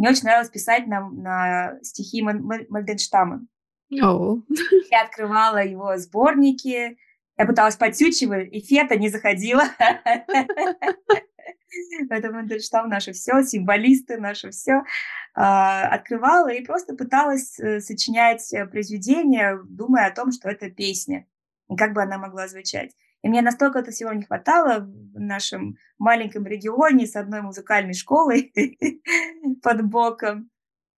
[0.02, 3.46] мне очень нравилось писать на, на стихи Мальденштама.
[3.94, 4.42] Oh.
[4.90, 6.98] Я открывала его сборники,
[7.38, 9.62] я пыталась подсючивать, и фета не заходила.
[12.08, 14.82] Поэтому Мандельштам наше все, символисты наше все.
[15.36, 21.28] А, открывала и просто пыталась э, сочинять э, произведения, думая о том, что это песня,
[21.70, 22.90] и как бы она могла звучать.
[23.22, 28.52] И мне настолько это всего не хватало в нашем маленьком регионе с одной музыкальной школой
[29.62, 30.50] под боком,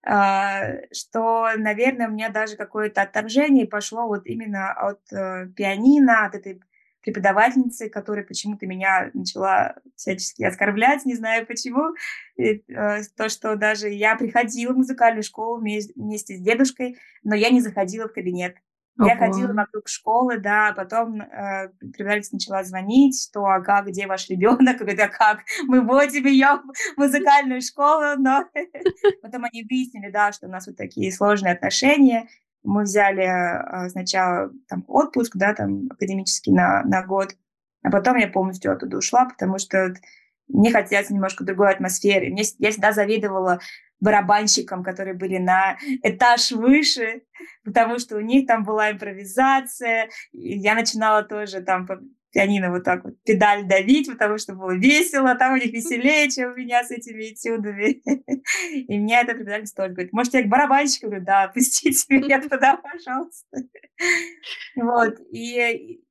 [0.06, 6.34] а, что, наверное, у меня даже какое-то отторжение пошло вот именно от э, пианино, от
[6.34, 6.60] этой
[7.00, 11.94] преподавательницы, которая почему-то меня начала всячески оскорблять, не знаю почему.
[12.36, 17.48] И, э, то, что даже я приходила в музыкальную школу вместе с дедушкой, но я
[17.48, 18.56] не заходила в кабинет.
[18.96, 19.08] Ого.
[19.08, 24.28] Я ходила вокруг школы, да, потом э, преподавательница начала звонить, что а как, где ваш
[24.28, 24.58] ребенок?
[24.78, 25.40] Говорит, а как?
[25.66, 26.60] Мы вводим ее
[26.94, 28.44] в музыкальную школу, но
[29.22, 32.28] потом они выяснили, да, что у нас вот такие сложные отношения.
[32.62, 37.34] Мы взяли э, сначала там отпуск, да, там академический на, на год,
[37.82, 39.94] а потом я полностью оттуда ушла, потому что
[40.48, 42.30] мне хотелось немножко другой атмосферы.
[42.30, 43.60] Мне, я всегда завидовала
[44.00, 47.22] барабанщикам, которые были на этаж выше,
[47.64, 50.10] потому что у них там была импровизация.
[50.32, 52.00] И я начинала тоже там по
[52.34, 56.52] пианино вот так вот педаль давить, потому что было весело, там у них веселее, чем
[56.52, 58.02] у меня с этими этюдами.
[58.74, 61.06] И меня это преподавательница тоже говорит, может, я к барабанщику?
[61.06, 63.56] Говорю, да, пустите меня туда, пожалуйста.
[64.74, 66.02] Вот, и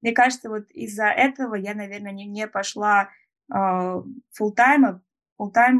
[0.00, 3.10] мне кажется, вот из-за этого я, наверное, не пошла
[3.52, 5.00] full-time,
[5.40, 5.78] full-time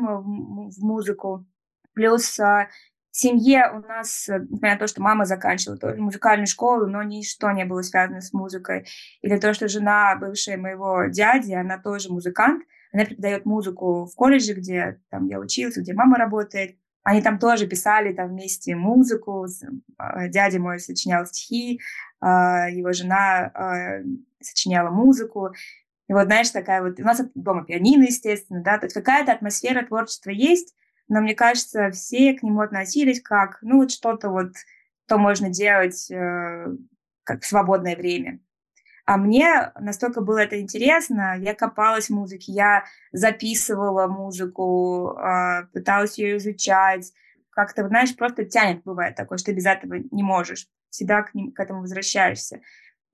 [0.71, 1.47] в музыку.
[1.95, 2.69] Плюс а,
[3.11, 7.51] в семье у нас, несмотря на то, что мама заканчивала тоже музыкальную школу, но ничто
[7.51, 8.87] не было связано с музыкой.
[9.23, 14.53] Или то, что жена бывшая моего дяди, она тоже музыкант, она преподает музыку в колледже,
[14.53, 16.77] где там я училась, где мама работает.
[17.03, 19.47] Они там тоже писали там вместе музыку.
[19.97, 21.81] А, дядя мой сочинял стихи,
[22.21, 24.03] а, его жена
[24.43, 25.55] сочиняла музыку.
[26.09, 27.01] И вот, знаешь, такая вот...
[27.01, 30.75] У нас дома пианино, естественно, да, то есть какая-то атмосфера творчества есть,
[31.09, 34.53] но мне кажется, все к нему относились как, ну, вот что-то вот,
[35.07, 36.67] что можно делать э,
[37.25, 38.41] как в свободное время.
[39.05, 46.19] А мне настолько было это интересно, я копалась в музыке, я записывала музыку, э, пыталась
[46.19, 47.13] ее изучать.
[47.51, 50.67] Как-то, знаешь, просто тянет, бывает такое, что без этого не можешь.
[50.91, 52.61] Всегда к, ним, к этому возвращаешься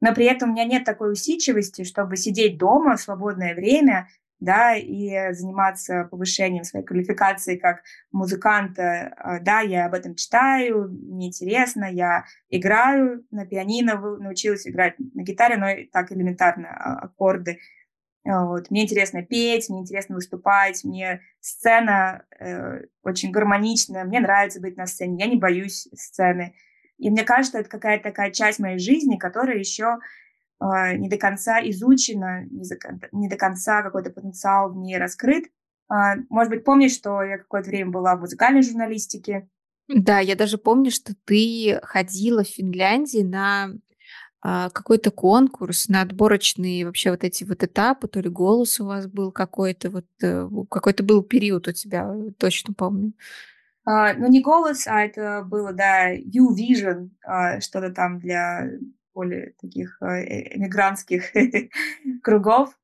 [0.02, 4.08] но при этом у меня нет такой усидчивости, чтобы сидеть дома в свободное время,
[4.40, 9.14] да, и заниматься повышением своей квалификации как музыканта.
[9.16, 15.22] А, да, я об этом читаю, мне интересно, я играю на пианино, научилась играть на
[15.22, 17.60] гитаре, но так элементарно а, аккорды.
[18.24, 18.72] Вот.
[18.72, 24.86] Мне интересно петь, мне интересно выступать, мне сцена э, очень гармоничная, мне нравится быть на
[24.86, 26.54] сцене, я не боюсь сцены.
[27.02, 29.98] И мне кажется, это какая-то такая часть моей жизни, которая еще
[30.60, 32.76] э, не до конца изучена, не, за,
[33.10, 35.46] не до конца какой-то потенциал в ней раскрыт.
[35.88, 39.48] А, может быть, помнишь, что я какое-то время была в музыкальной журналистике?
[39.88, 43.72] Да, я даже помню, что ты ходила в Финляндии на
[44.40, 49.08] а, какой-то конкурс, на отборочные вообще вот эти вот этапы, то ли голос у вас
[49.08, 53.12] был какой-то, вот э, какой-то был период у тебя, точно помню.
[53.84, 58.70] А, ну, не голос, а это было, да, U-Vision, а, что-то там для
[59.12, 61.32] более таких а, э, эмигрантских
[62.22, 62.78] кругов.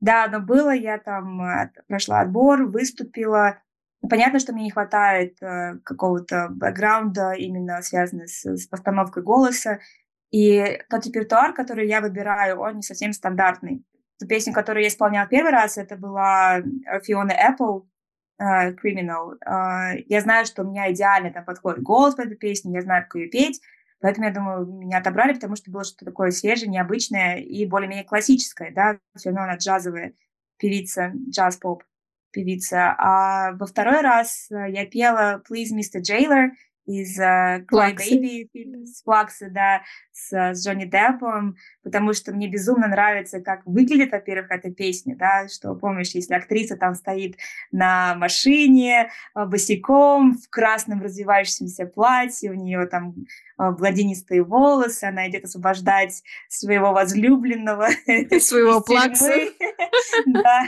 [0.00, 1.40] Да, но было, я там
[1.88, 3.58] прошла отбор, выступила.
[4.08, 9.80] Понятно, что мне не хватает э, какого-то бэкграунда, именно связанного с, с постановкой голоса.
[10.30, 13.84] И тот репертуар, который я выбираю, он не совсем стандартный.
[14.20, 16.60] Ту песню, которую я исполняла первый раз, это была
[17.02, 17.86] Фиона Apple, uh,
[18.40, 19.34] Criminal.
[19.46, 23.04] Uh, я знаю, что у меня идеально там подходит голос по этой песне, я знаю,
[23.04, 23.60] как ее петь,
[24.00, 28.72] поэтому я думаю, меня отобрали, потому что было что-то такое свежее, необычное и более-менее классическое,
[28.72, 30.12] да, все равно она джазовая
[30.58, 31.82] певица, джаз-поп
[32.30, 32.94] певица.
[32.98, 36.00] А во второй раз э, я пела Please, Mr.
[36.00, 36.50] Jailer,
[36.86, 39.82] из uh, Cry Baby, с Плаксы, да,
[40.12, 45.48] с, с Джонни Деппом, потому что мне безумно нравится, как выглядит, во-первых, эта песня, да,
[45.48, 47.36] что, помнишь, если актриса там стоит
[47.72, 53.14] на машине а, босиком, в красном развивающемся платье, у нее там
[53.58, 57.88] бладинистые а, волосы, она идет освобождать своего возлюбленного.
[58.40, 59.32] Своего плакса.
[60.26, 60.62] Да.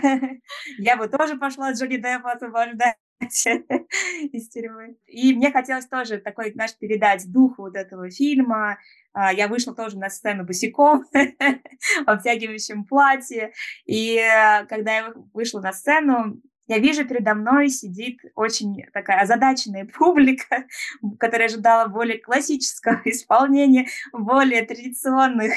[0.78, 2.96] Я бы тоже пошла Джонни Деппа освобождать
[4.32, 4.96] из тюрьмы.
[5.06, 8.78] И мне хотелось тоже такой, знаешь, передать дух вот этого фильма.
[9.12, 13.52] А, я вышла тоже на сцену босиком, в обтягивающем платье.
[13.86, 19.86] И э, когда я вышла на сцену, я вижу передо мной сидит очень такая озадаченная
[19.98, 20.66] публика,
[21.18, 25.54] которая ожидала более классического исполнения, более традиционных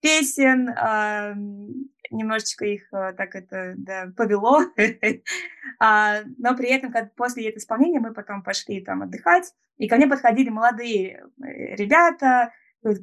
[0.00, 0.70] песен,
[2.10, 4.60] немножечко их э, так это да, повело,
[5.80, 10.06] а, но при этом после этого исполнения мы потом пошли там отдыхать, и ко мне
[10.06, 12.52] подходили молодые э, ребята,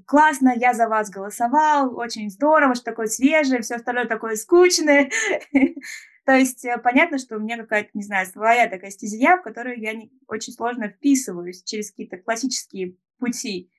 [0.06, 5.10] классно, я за вас голосовал, очень здорово, что такое свежее, все остальное такое скучное.
[6.26, 9.80] То есть э, понятно, что у меня какая-то, не знаю, своя такая стезия, в которую
[9.80, 13.72] я не, очень сложно вписываюсь через какие-то классические пути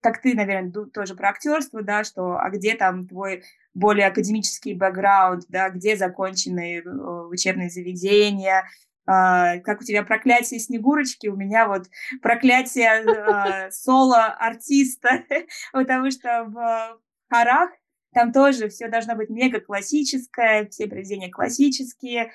[0.00, 3.42] как ты, наверное, тоже про актерство, да, что а где там твой
[3.78, 6.88] более академический бэкграунд, да, где законченные э,
[7.30, 8.64] учебные заведения,
[9.10, 11.86] Uh, как у тебя проклятие Снегурочки, у меня вот
[12.20, 15.24] проклятие uh, соло-артиста,
[15.72, 17.00] потому что в
[17.30, 17.70] хорах
[18.12, 22.32] там тоже все должно быть мега классическое, все произведения классические.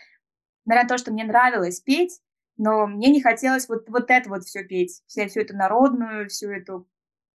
[0.66, 2.20] Наверное, то, что мне нравилось петь,
[2.58, 6.50] но мне не хотелось вот, вот это вот все петь, вся, всю эту народную, всю
[6.50, 6.88] эту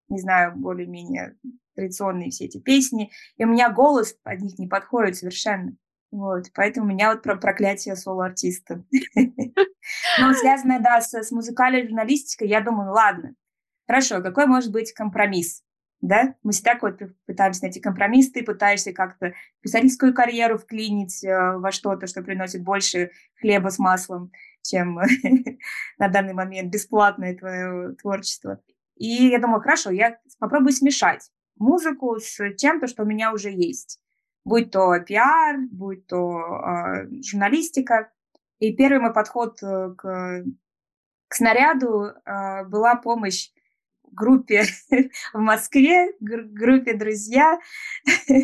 [0.09, 1.37] не знаю, более-менее
[1.79, 5.77] традиционные все эти песни, и у меня голос под них не подходит совершенно.
[6.11, 8.85] Вот, поэтому у меня вот про проклятие соло-артиста.
[10.19, 13.35] Но связанное, да, с, музыкальной журналистикой, я думаю, ладно,
[13.87, 15.63] хорошо, какой может быть компромисс?
[16.01, 21.73] Да, мы всегда вот пытаемся найти компромисс, ты пытаешься как-то писательскую карьеру вклинить э, во
[21.73, 23.11] что-то, что приносит больше
[23.41, 24.31] хлеба с маслом,
[24.63, 25.01] чем
[25.99, 28.61] на данный момент бесплатное твое творчество.
[28.97, 34.01] И я думаю, хорошо, я попробую смешать музыку с чем-то, что у меня уже есть.
[34.45, 38.11] Будь то пиар, будь то э, журналистика.
[38.59, 40.45] И первый мой подход э, к,
[41.29, 43.51] к снаряду э, была помощь
[44.11, 44.65] группе
[45.35, 47.59] в Москве, группе «Друзья»,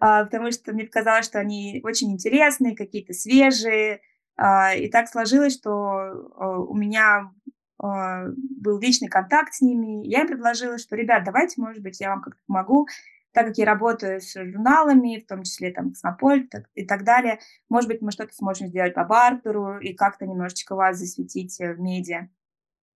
[0.00, 4.00] а, потому что мне показалось, что они очень интересные, какие-то свежие.
[4.36, 7.30] И так сложилось, что у меня
[7.84, 10.06] был личный контакт с ними.
[10.06, 12.86] Я им предложила, что, ребят, давайте, может быть, я вам как-то помогу,
[13.34, 17.88] так как я работаю с журналами, в том числе там Космополь и так далее, может
[17.88, 22.28] быть, мы что-то сможем сделать по бартеру и как-то немножечко вас засветить э, в медиа.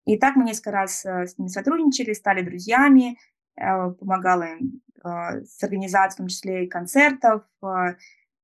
[0.06, 3.18] И так мы несколько раз э, с ними сотрудничали, стали друзьями,
[3.60, 7.44] э, помогала им с организацией, в том числе и концертов.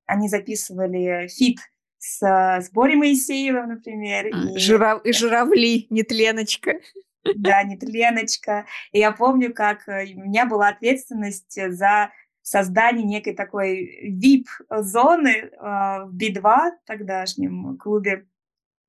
[0.06, 1.58] Они записывали фит
[2.04, 4.26] с, с Борей Моисеевым, например.
[4.26, 4.58] А, и...
[4.58, 5.06] Журав...
[5.06, 6.80] и журавли, нетленочка.
[7.36, 8.66] Да, нетленочка.
[8.92, 15.50] И я помню, как э, у меня была ответственность за создание некой такой VIP-зоны э,
[15.60, 18.28] в Би-2, тогдашнем клубе,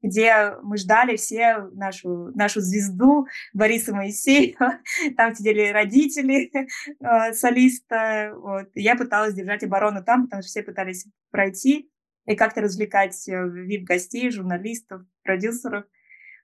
[0.03, 4.81] где мы ждали все нашу, нашу звезду Бориса Моисеева.
[5.17, 8.33] Там сидели родители э, солиста.
[8.37, 8.71] Вот.
[8.75, 11.89] я пыталась держать оборону там, потому что все пытались пройти
[12.27, 15.85] и как-то развлекать вип-гостей, журналистов, продюсеров.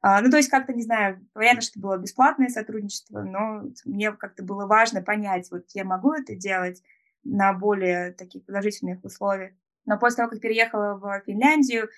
[0.03, 4.43] А, ну, то есть как-то, не знаю, понятно, что было бесплатное сотрудничество, но мне как-то
[4.43, 6.83] было важно понять, вот я могу это делать
[7.23, 9.53] на более таких продолжительных условиях.
[9.85, 11.91] Но после того, как переехала в Финляндию,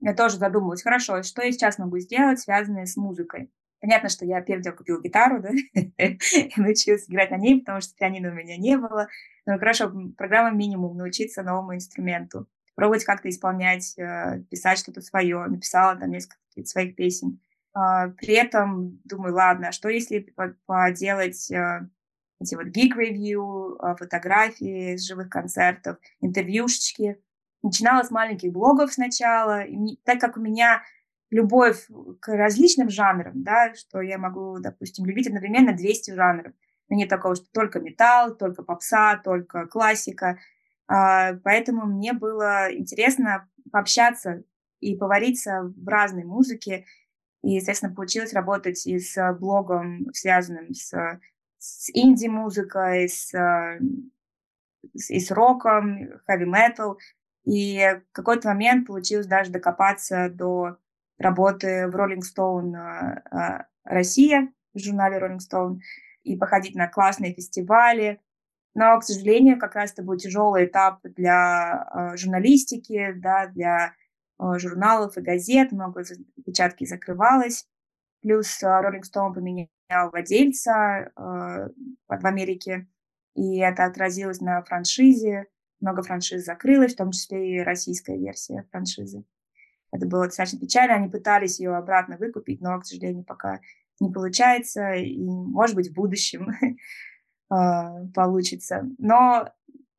[0.00, 3.50] я тоже задумалась, хорошо, что я сейчас могу сделать, связанное с музыкой.
[3.80, 7.94] Понятно, что я первым делом купила гитару, да, и научилась играть на ней, потому что
[7.94, 9.08] пианино у меня не было.
[9.46, 12.46] Ну, хорошо, программа минимум научиться новому инструменту.
[12.76, 15.44] Пробовать как-то исполнять, э, писать что-то свое.
[15.46, 17.40] Написала там несколько своих песен.
[17.74, 20.32] А, при этом думаю, ладно, а что если
[20.66, 21.88] поделать э,
[22.40, 27.18] эти вот гиг-ревью, а, фотографии с живых концертов, интервьюшечки.
[27.62, 30.82] Начинала с маленьких блогов сначала, и так как у меня
[31.30, 31.86] любовь
[32.20, 36.52] к различным жанрам, да, что я могу, допустим, любить одновременно 200 жанров.
[36.88, 40.38] Но нет такого, что только металл, только попса, только классика.
[40.88, 44.44] А, поэтому мне было интересно пообщаться
[44.80, 46.84] и повариться в разной музыке.
[47.42, 50.92] И, естественно, получилось работать и с блогом, связанным с,
[51.58, 53.32] с инди-музыкой, с,
[54.92, 56.98] и с роком, хэви-метал.
[57.44, 57.80] И
[58.10, 60.78] в какой-то момент получилось даже докопаться до
[61.18, 65.78] работы в Rolling Stone а, Россия, в журнале Rolling Stone,
[66.24, 68.20] и походить на классные фестивали.
[68.76, 73.94] Но, к сожалению, как раз это был тяжелый этап для а, журналистики, да, для
[74.36, 76.04] а, журналов и газет, много
[76.44, 77.66] печатки закрывалось.
[78.20, 81.72] Плюс Rolling Stone поменял владельца в
[82.26, 82.86] Америке,
[83.34, 85.46] и это отразилось на франшизе.
[85.80, 89.24] Много франшиз закрылось, в том числе и российская версия франшизы.
[89.90, 90.96] Это было достаточно печально.
[90.96, 93.60] Они пытались ее обратно выкупить, но, к сожалению, пока
[94.00, 94.92] не получается.
[94.92, 96.48] И, может быть, в будущем
[97.48, 98.88] получится.
[98.98, 99.48] Но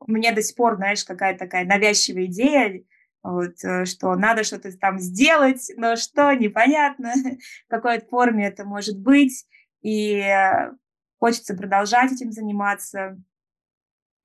[0.07, 2.83] меня до сих пор, знаешь, какая-то такая навязчивая идея,
[3.23, 7.11] вот, э, что надо что-то там сделать, но что, непонятно,
[7.67, 9.45] в какой форме это может быть.
[9.81, 10.71] И э,
[11.19, 13.17] хочется продолжать этим заниматься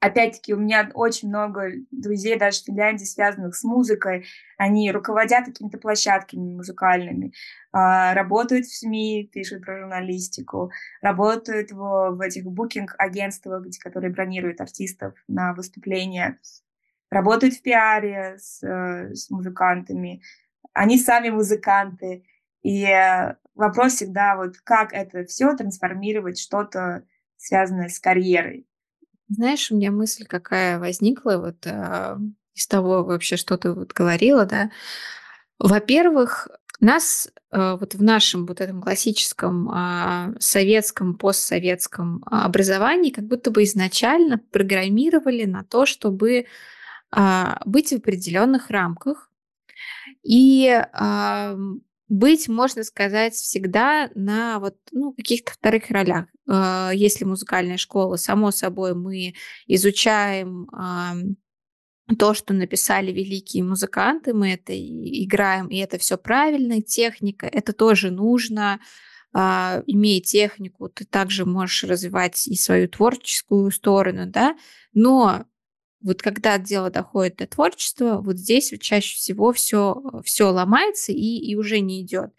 [0.03, 4.27] опять-таки, у меня очень много друзей даже в Финляндии, связанных с музыкой.
[4.59, 7.33] Они руководят какими-то площадками музыкальными,
[7.71, 15.15] а, работают в СМИ, пишут про журналистику, работают в, в этих букинг-агентствах, которые бронируют артистов
[15.29, 16.41] на выступления,
[17.09, 20.21] работают в пиаре с, э, с музыкантами.
[20.73, 22.25] Они сами музыканты.
[22.63, 27.05] И э, вопрос всегда, вот как это все трансформировать, что-то
[27.37, 28.67] связанное с карьерой.
[29.29, 32.17] Знаешь, у меня мысль какая возникла вот э,
[32.55, 34.71] из того вообще, что ты вот говорила, да.
[35.59, 36.49] Во-первых,
[36.81, 43.63] нас э, вот в нашем вот этом классическом э, советском, постсоветском образовании как будто бы
[43.65, 46.47] изначально программировали на то, чтобы
[47.17, 49.31] э, быть в определенных рамках
[50.23, 51.57] и э,
[52.13, 56.27] быть, можно сказать, всегда на вот, ну, каких-то вторых ролях.
[56.47, 59.35] А, если музыкальная школа, само собой, мы
[59.67, 60.69] изучаем
[62.19, 68.11] то, что написали великие музыканты, мы это играем, и это все правильно, техника, это тоже
[68.11, 68.81] нужно.
[69.35, 74.55] А, имея технику, ты также можешь развивать и свою творческую сторону, да,
[74.93, 75.47] но
[76.03, 81.57] вот когда дело доходит до творчества, вот здесь чаще всего все, все ломается и, и
[81.57, 82.33] уже не идет.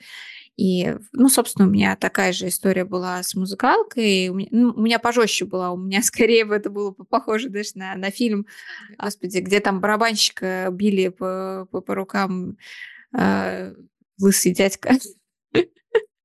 [0.55, 4.29] И, ну, собственно, у меня такая же история была с музыкалкой.
[4.29, 5.71] У меня, ну, у меня пожестче была.
[5.71, 8.45] У меня скорее бы это было похоже даже на, на фильм,
[8.97, 12.57] господи, где там барабанщика били по, по, по рукам
[13.17, 13.73] э,
[14.19, 14.95] лысый дядька.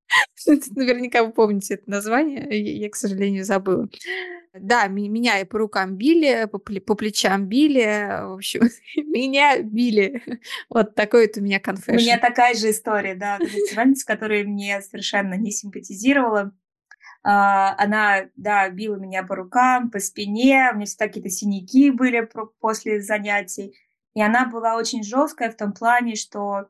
[0.75, 2.47] Наверняка вы помните это название.
[2.49, 3.89] Я, к сожалению, забыла.
[4.53, 8.61] Да, меня и по рукам били, по, по плечам били, в общем,
[8.95, 10.23] меня били.
[10.69, 11.91] Вот такой вот у меня конфешн.
[11.91, 16.53] У меня такая же история, да, с которой мне совершенно не симпатизировала.
[17.21, 22.27] Uh, она, да, била меня по рукам, по спине, у меня всегда какие-то синяки были
[22.61, 23.75] после занятий.
[24.15, 26.69] И она была очень жесткая в том плане, что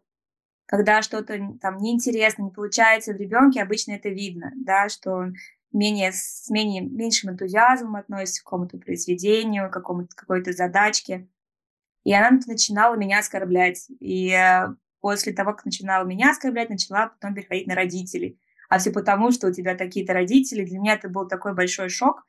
[0.69, 5.35] когда что-то там неинтересно, не получается в ребенке, обычно это видно, да, что он
[5.71, 11.27] менее, с менее, меньшим энтузиазмом относится к какому-то произведению, к какому-то, какой-то задачке.
[12.03, 13.87] И она начинала меня оскорблять.
[13.99, 14.67] И э,
[14.99, 18.39] после того, как начинала меня оскорблять, начала потом переходить на родителей.
[18.69, 20.65] А все потому, что у тебя такие-то родители.
[20.65, 22.23] Для меня это был такой большой шок.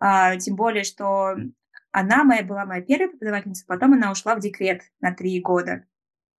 [0.00, 1.36] А, тем более, что
[1.92, 5.84] она моя была моя первая преподавательница, потом она ушла в декрет на три года.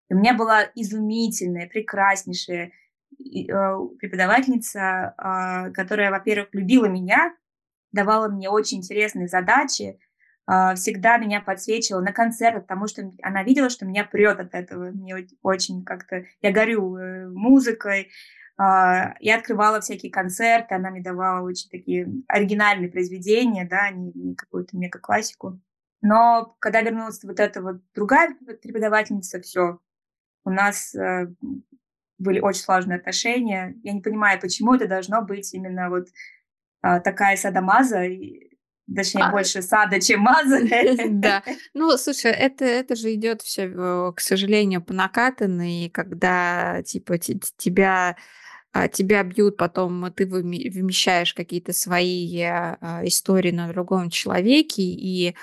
[0.10, 2.72] У меня была изумительная, прекраснейшая
[3.20, 7.34] Э, преподавательница, а, которая, во-первых, любила меня,
[7.92, 10.00] давала мне очень интересные задачи,
[10.48, 14.92] а, всегда меня подсвечивала на концертах, потому что она видела, что меня прет от этого.
[14.92, 16.26] Мне очень как-то...
[16.42, 18.12] Я горю э, музыкой.
[18.58, 24.36] А, я открывала всякие концерты, она мне давала очень такие оригинальные произведения, да, не, не
[24.36, 25.60] какую-то мега-классику.
[26.02, 29.80] Но когда вернулась вот эта вот другая преподавательница, все,
[30.46, 31.28] у нас э,
[32.18, 33.76] были очень сложные отношения.
[33.84, 36.08] Я не понимаю, почему это должно быть именно вот
[36.84, 38.04] э, такая садомаза,
[38.96, 39.32] точнее, а...
[39.32, 40.60] больше сада, чем маза.
[41.10, 41.44] Да.
[41.74, 48.16] Ну, слушай, это, это же идет все, к сожалению, по накатанной, когда типа тебя
[48.78, 55.34] а, тебя бьют, потом ты вымещаешь какие-то свои а, истории на другом человеке, и а,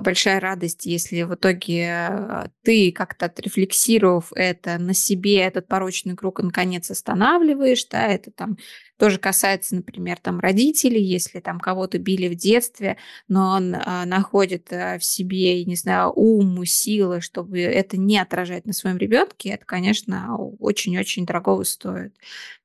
[0.00, 6.42] большая радость, если в итоге а, ты как-то отрефлексировав это на себе, этот порочный круг
[6.42, 8.56] наконец останавливаешь, да, это там
[8.98, 12.96] тоже касается, например, там родителей, если там кого-то били в детстве,
[13.28, 18.66] но он а, находит а, в себе, не знаю, ум, силы, чтобы это не отражать
[18.66, 22.16] на своем ребенке, это, конечно, очень-очень дорого стоит.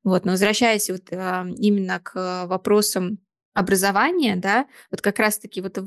[0.04, 3.20] Вот, но возвращаясь вот а, именно к вопросам
[3.54, 5.78] образование, да, вот как раз-таки вот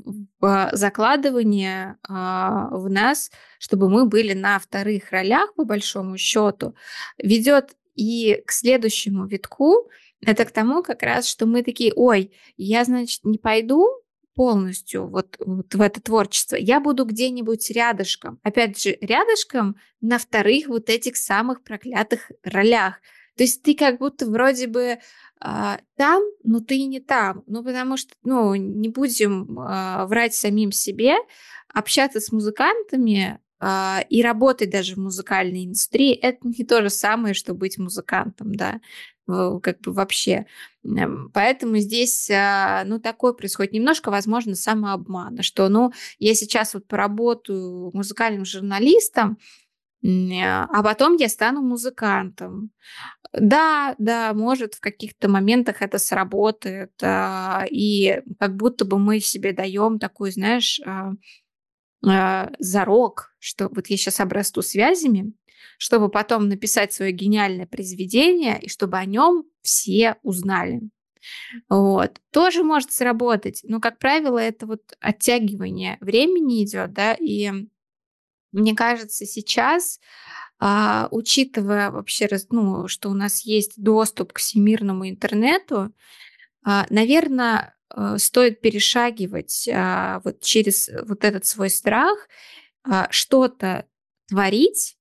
[0.72, 6.74] закладывание а, в нас, чтобы мы были на вторых ролях, по большому счету,
[7.18, 9.90] ведет и к следующему витку,
[10.20, 13.86] это к тому как раз, что мы такие, ой, я, значит, не пойду
[14.34, 18.40] полностью вот, вот в это творчество, я буду где-нибудь рядышком.
[18.42, 23.00] Опять же, рядышком на вторых вот этих самых проклятых ролях.
[23.36, 24.98] То есть ты как будто вроде бы
[25.40, 27.42] а, там, но ты не там.
[27.46, 31.16] Ну, потому что, ну, не будем а, врать самим себе,
[31.68, 37.34] общаться с музыкантами а, и работать даже в музыкальной индустрии, это не то же самое,
[37.34, 38.80] что быть музыкантом, да,
[39.26, 40.46] как бы вообще.
[41.32, 47.90] Поэтому здесь, а, ну, такое происходит немножко, возможно, самообмана, что, ну, я сейчас вот поработаю
[47.92, 49.38] музыкальным журналистом,
[50.02, 52.70] а потом я стану музыкантом.
[53.36, 59.52] Да, да, может, в каких-то моментах это сработает, а, и как будто бы мы себе
[59.52, 61.12] даем такой, знаешь, а,
[62.06, 65.32] а, зарок, что вот я сейчас обрасту связями,
[65.78, 70.82] чтобы потом написать свое гениальное произведение, и чтобы о нем все узнали.
[71.68, 72.20] Вот.
[72.30, 77.50] Тоже может сработать, но, как правило, это вот оттягивание времени идет, да, и
[78.52, 79.98] мне кажется, сейчас,
[80.66, 85.92] а, учитывая вообще, ну, что у нас есть доступ к всемирному интернету,
[86.64, 92.16] а, наверное, а, стоит перешагивать а, вот через вот этот свой страх,
[92.82, 93.84] а, что-то
[94.26, 94.96] творить,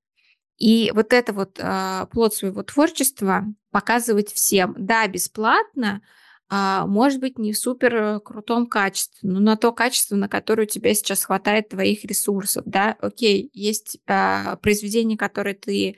[0.57, 4.75] и вот это вот а, плод своего творчества показывать всем.
[4.77, 6.01] Да, бесплатно,
[6.49, 10.63] а, может быть, не в супер э, крутом качестве, но на то качество, на которое
[10.63, 15.97] у тебя сейчас хватает твоих ресурсов, да, окей, есть а, произведение, которое ты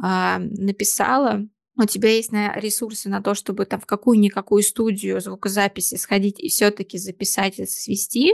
[0.00, 5.96] а, написала, у тебя есть на ресурсы на то, чтобы там в какую-никакую студию звукозаписи
[5.96, 8.32] сходить и все-таки записать и свести,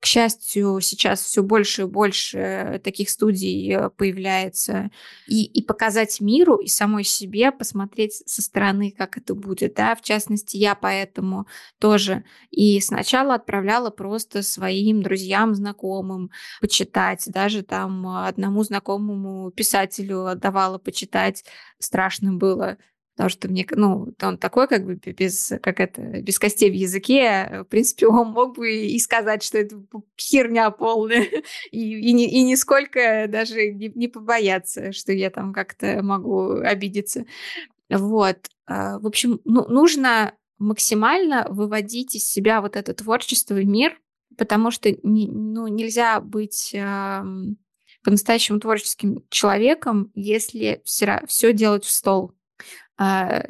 [0.00, 4.90] к счастью, сейчас все больше и больше таких студий э, появляется.
[5.26, 9.74] И, и показать миру и самой себе, посмотреть со стороны, как это будет.
[9.74, 9.94] Да?
[9.94, 11.46] В частности, я поэтому
[11.78, 16.30] тоже и сначала отправляла просто своим друзьям, знакомым
[16.62, 17.24] почитать.
[17.26, 21.44] Даже там одному знакомому писателю отдавала почитать.
[21.78, 22.78] Страшно было
[23.20, 27.64] потому что мне, ну, он такой как бы без, как это, без костей в языке,
[27.64, 29.76] в принципе, он мог бы и сказать, что это
[30.18, 31.26] херня полная,
[31.70, 37.26] и, и, не, и нисколько даже не, не побояться, что я там как-то могу обидеться.
[37.90, 38.38] Вот.
[38.64, 44.00] А, в общем, ну, нужно максимально выводить из себя вот это творчество и мир,
[44.38, 47.22] потому что не, ну, нельзя быть э,
[48.02, 52.32] по-настоящему творческим человеком, если все, все делать в стол.
[52.96, 53.44] А,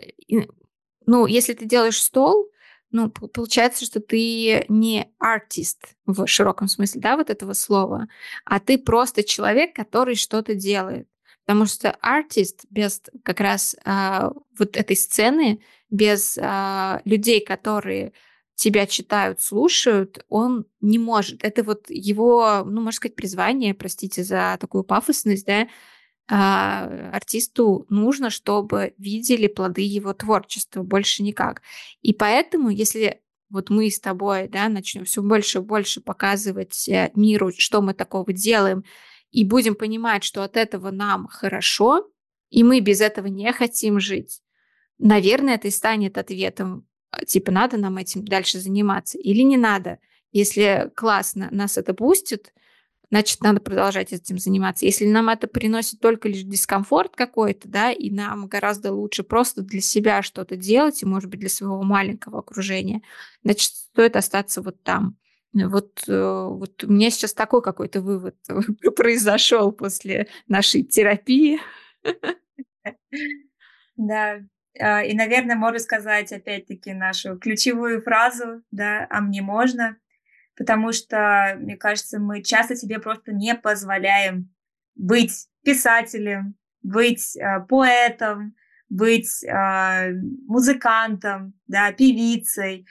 [1.07, 2.51] ну, если ты делаешь стол,
[2.93, 8.09] ну, получается, что ты не артист в широком смысле, да, вот этого слова,
[8.45, 11.09] а ты просто человек, который что-то делает.
[11.47, 18.13] Потому что артист без как раз а, вот этой сцены, без а, людей, которые
[18.55, 21.45] тебя читают, слушают, он не может.
[21.45, 25.67] Это вот его, ну, можно сказать, призвание, простите за такую пафосность, да,
[26.33, 31.63] артисту нужно, чтобы видели плоды его творчества, больше никак.
[32.03, 33.21] И поэтому, если
[33.51, 37.95] вот мы с тобой да, начнем все больше и больше показывать э, миру, что мы
[37.95, 38.85] такого делаем,
[39.33, 42.09] и будем понимать, что от этого нам хорошо,
[42.49, 44.41] и мы без этого не хотим жить,
[44.99, 49.99] наверное, это и станет ответом, а, типа, надо нам этим дальше заниматься или не надо.
[50.33, 52.53] Если классно нас это пустит,
[53.11, 54.87] значит, надо продолжать этим заниматься.
[54.87, 59.81] Если нам это приносит только лишь дискомфорт какой-то, да, и нам гораздо лучше просто для
[59.81, 63.03] себя что-то делать, и, может быть, для своего маленького окружения,
[63.43, 65.17] значит, стоит остаться вот там.
[65.53, 68.37] Вот, э, вот у меня сейчас такой какой-то вывод
[68.97, 71.59] произошел после нашей терапии.
[73.97, 74.41] Да,
[74.79, 79.97] а, и, наверное, можно сказать опять-таки нашу ключевую фразу, да, «а мне можно»,
[80.61, 84.51] потому что, мне кажется, мы часто себе просто не позволяем
[84.95, 88.55] быть писателем, быть э, поэтом,
[88.91, 90.13] быть э,
[90.47, 92.87] музыкантом, да, певицей.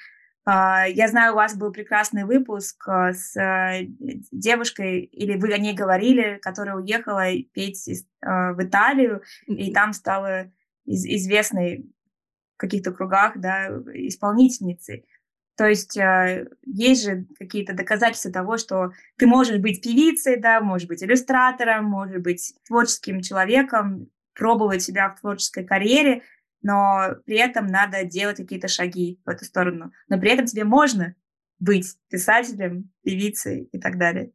[0.47, 3.85] Э, я знаю, у вас был прекрасный выпуск э, с э,
[4.31, 9.93] девушкой, или вы о ней говорили, которая уехала петь из, э, в Италию, и там
[9.93, 10.51] стала
[10.85, 11.85] из, известной
[12.55, 15.05] в каких-то кругах, да, исполнительницей.
[15.59, 20.87] То есть э, есть же какие-то доказательства того, что ты можешь быть певицей, да, можешь
[20.87, 26.23] быть иллюстратором, можешь быть творческим человеком, пробовать себя в творческой карьере,
[26.61, 29.91] но при этом надо делать какие-то шаги в эту сторону.
[30.07, 31.13] Но при этом тебе можно
[31.59, 34.31] быть писателем, певицей и так далее.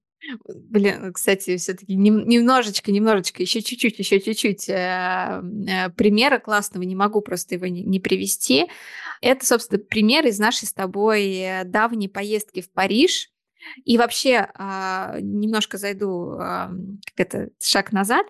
[0.47, 7.21] Блин, кстати, все-таки немножечко, немножечко, еще чуть-чуть, еще чуть-чуть э, э, примера классного, не могу
[7.21, 8.67] просто его не привести.
[9.21, 13.31] Это, собственно, пример из нашей с тобой э, давней поездки в Париж.
[13.85, 18.27] И вообще, а, немножко зайду, как это, шаг назад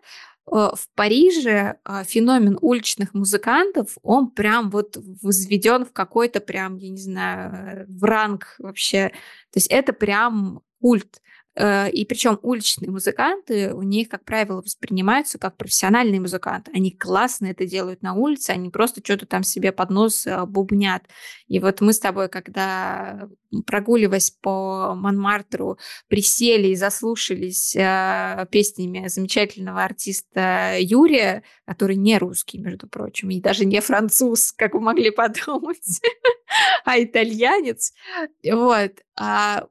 [0.47, 7.85] в Париже феномен уличных музыкантов, он прям вот возведен в какой-то прям, я не знаю,
[7.89, 9.09] в ранг вообще.
[9.51, 11.21] То есть это прям культ.
[11.57, 16.71] Э, и причем уличные музыканты, у них, как правило, воспринимаются как профессиональные музыканты.
[16.75, 21.05] Они классно это делают на улице, они просто что-то там себе под нос э, бубнят.
[21.47, 23.29] И вот мы с тобой, когда
[23.67, 25.79] прогуливаясь по Монмартру,
[26.09, 33.65] присели и заслушались э, песнями замечательного артиста Юрия, который не русский, между прочим, и даже
[33.65, 36.01] не француз, как вы могли подумать,
[36.85, 37.93] а итальянец.
[38.45, 38.93] Вот.
[39.17, 39.67] А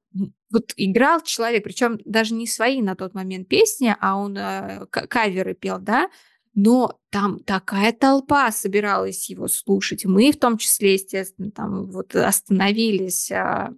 [0.51, 5.53] вот играл человек, причем даже не свои на тот момент песни, а он э, каверы
[5.55, 6.09] пел, да,
[6.55, 10.05] но там такая толпа собиралась его слушать.
[10.05, 13.71] Мы в том числе, естественно, там вот остановились э,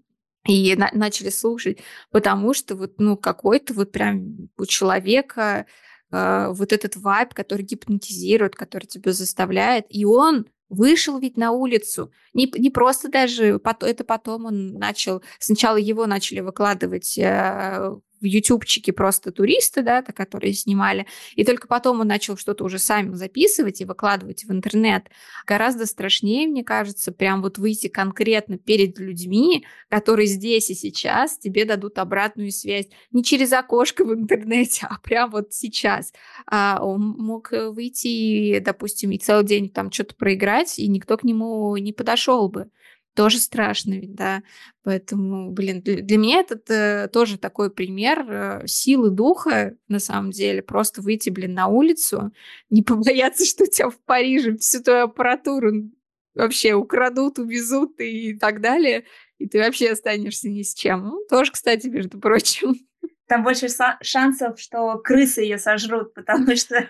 [0.48, 1.80] и на начали слушать,
[2.12, 5.66] потому что вот, ну, какой-то вот прям у человека
[6.12, 12.11] э, вот этот вайб, который гипнотизирует, который тебя заставляет, и он вышел ведь на улицу.
[12.34, 18.93] Не, не просто даже, это потом он начал, сначала его начали выкладывать э, в ютубчике
[18.93, 21.05] просто туристы, да, которые снимали,
[21.36, 25.07] и только потом он начал что-то уже сами записывать и выкладывать в интернет.
[25.45, 31.66] Гораздо страшнее, мне кажется, прям вот выйти конкретно перед людьми, которые здесь и сейчас тебе
[31.66, 36.13] дадут обратную связь не через окошко в интернете, а прям вот сейчас.
[36.47, 41.76] А он мог выйти, допустим, и целый день там что-то проиграть, и никто к нему
[41.78, 42.70] не подошел бы
[43.16, 44.43] тоже страшно ведь, да.
[44.84, 50.61] Поэтому, блин, для, меня это э, тоже такой пример э, силы духа, на самом деле.
[50.61, 52.32] Просто выйти, блин, на улицу,
[52.70, 55.89] не побояться, что у тебя в Париже всю твою аппаратуру
[56.36, 59.05] вообще украдут, увезут и так далее,
[59.38, 61.07] и ты вообще останешься ни с чем.
[61.07, 62.76] Ну, тоже, кстати, между прочим.
[63.28, 63.68] Там больше
[64.01, 66.88] шансов, что крысы ее сожрут, потому что,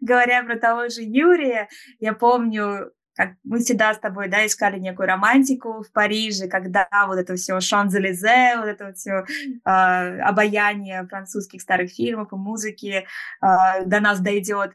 [0.00, 1.68] говоря про того же Юрия,
[2.00, 7.18] я помню, как мы всегда с тобой, да, искали некую романтику в Париже, когда вот
[7.18, 9.24] это все Шанзелизе, вот это вот все
[9.64, 13.04] э, обаяние французских старых фильмов и музыки
[13.42, 14.70] э, до нас дойдет.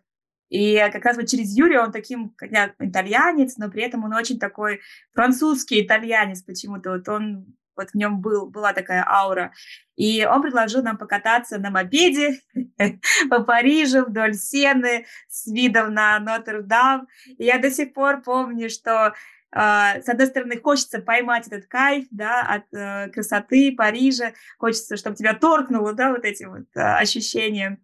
[0.49, 4.39] И как раз вот через Юрия он таким, как итальянец, но при этом он очень
[4.39, 4.81] такой
[5.13, 6.91] французский итальянец почему-то.
[6.91, 9.51] Вот он вот в нем был, была такая аура.
[9.95, 12.39] И он предложил нам покататься на мопеде
[13.29, 17.07] по Парижу вдоль Сены с видом на Нотр-Дам.
[17.37, 19.13] И я до сих пор помню, что
[19.55, 25.15] Uh, с одной стороны, хочется поймать этот кайф, да, от uh, красоты Парижа, хочется, чтобы
[25.15, 27.77] тебя торкнуло, да, вот эти вот uh, ощущения.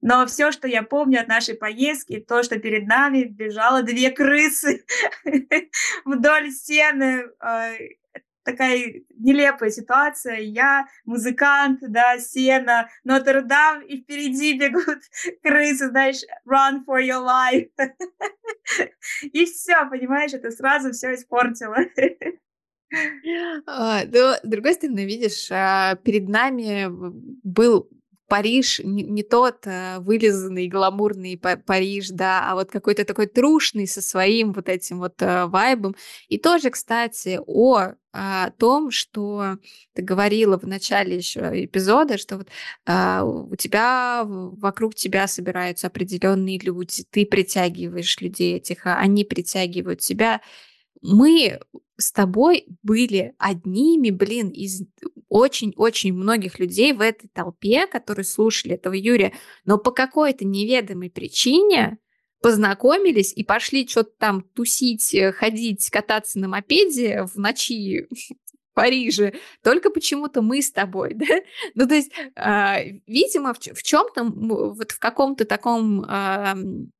[0.00, 4.84] Но все, что я помню от нашей поездки, то, что перед нами бежало две крысы
[6.04, 7.26] вдоль стены,
[8.44, 10.38] такая нелепая ситуация.
[10.38, 15.00] Я музыкант, да, сена, Нотр-Дам, и впереди бегут
[15.42, 17.68] крысы, знаешь, run for your life.
[19.22, 21.76] И все, понимаешь, это сразу все испортило.
[23.66, 26.86] А, но, с другой стороны, видишь, а, перед нами
[27.44, 27.88] был
[28.30, 34.00] Париж не, не тот э, вылизанный, гламурный Париж, да, а вот какой-то такой трушный со
[34.00, 35.96] своим вот этим вот э, вайбом.
[36.28, 39.56] И тоже, кстати, о, о том, что
[39.94, 42.48] ты говорила в начале еще эпизода, что вот
[42.86, 49.98] э, у тебя вокруг тебя собираются определенные люди, ты притягиваешь людей этих, а они притягивают
[49.98, 50.40] тебя.
[51.02, 51.58] Мы
[52.00, 54.82] с тобой были одними, блин, из
[55.28, 59.32] очень-очень многих людей в этой толпе, которые слушали этого Юрия,
[59.64, 61.98] но по какой-то неведомой причине
[62.42, 68.08] познакомились и пошли что-то там тусить, э, ходить, кататься на мопеде в ночи
[68.74, 71.26] Париже, только почему-то мы с тобой, да?
[71.74, 76.54] Ну, то есть, э, видимо, в, в чем-то, вот в каком-то таком э,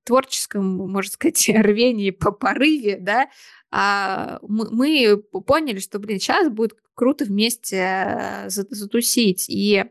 [0.04, 3.28] творческом, можно сказать, рвении по порыве, да,
[3.72, 9.46] э, мы, мы поняли, что, блин, сейчас будет круто вместе э, затусить.
[9.48, 9.84] И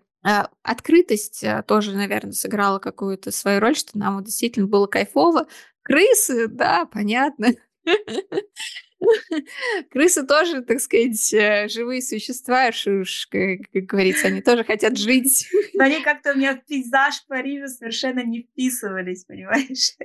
[0.63, 5.47] открытость а, тоже, наверное, сыграла какую-то свою роль, что нам действительно было кайфово.
[5.82, 7.53] Крысы, да, понятно.
[9.91, 15.50] Крысы тоже, так сказать, э, живые существа, уж, как, говорится, они тоже хотят жить.
[15.74, 19.95] Но они как-то у меня в пейзаж Парижа совершенно не вписывались, понимаешь?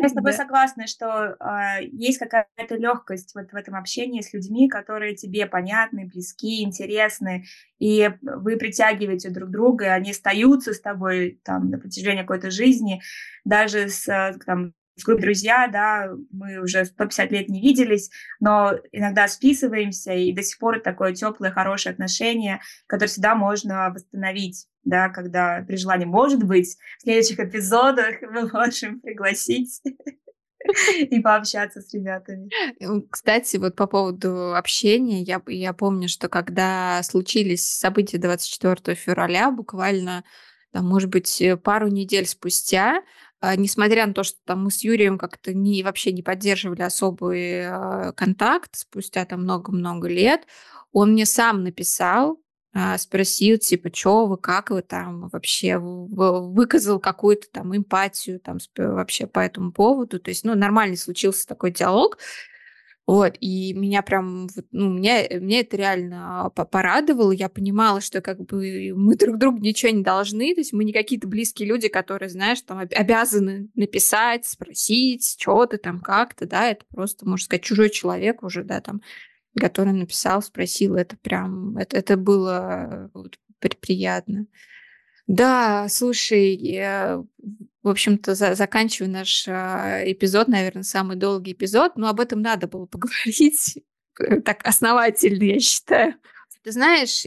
[0.00, 0.38] Я с тобой да.
[0.38, 6.06] согласна, что э, есть какая-то легкость вот в этом общении с людьми, которые тебе понятны,
[6.06, 7.44] близки, интересны,
[7.78, 13.02] и вы притягиваете друг друга, и они остаются с тобой там на протяжении какой-то жизни,
[13.44, 14.06] даже с
[14.46, 20.32] там, с группой друзья, да, мы уже 150 лет не виделись, но иногда списываемся, и
[20.32, 26.06] до сих пор такое теплое, хорошее отношение, которое всегда можно восстановить, да, когда при желании,
[26.06, 29.82] может быть, в следующих эпизодах мы можем пригласить
[30.98, 32.48] и пообщаться с ребятами.
[33.10, 40.24] Кстати, вот по поводу общения, я, я помню, что когда случились события 24 февраля, буквально,
[40.72, 43.02] там, может быть, пару недель спустя,
[43.56, 48.12] несмотря на то, что там мы с Юрием как-то не, вообще не поддерживали особый э,
[48.12, 50.46] контакт спустя там много-много лет,
[50.92, 52.40] он мне сам написал,
[52.74, 59.26] э, спросил, типа, что вы, как вы там вообще, выказал какую-то там эмпатию там вообще
[59.26, 60.18] по этому поводу.
[60.18, 62.18] То есть, ну, нормальный случился такой диалог.
[63.06, 67.30] Вот, и меня прям, ну, меня, меня это реально порадовало.
[67.30, 70.92] Я понимала, что как бы мы друг другу ничего не должны, то есть мы не
[70.92, 76.84] какие-то близкие люди, которые, знаешь, там обязаны написать, спросить, что ты там, как-то, да, это
[76.92, 79.00] просто, можно сказать, чужой человек уже, да, там,
[79.56, 83.38] который написал, спросил, это прям, это, это было вот,
[83.80, 84.46] приятно.
[85.28, 87.22] Да, слушай, я,
[87.86, 92.66] в общем-то, за, заканчиваю наш а, эпизод, наверное, самый долгий эпизод, но об этом надо
[92.66, 93.78] было поговорить
[94.18, 96.14] э, так основательно, я считаю.
[96.64, 97.22] Ты знаешь,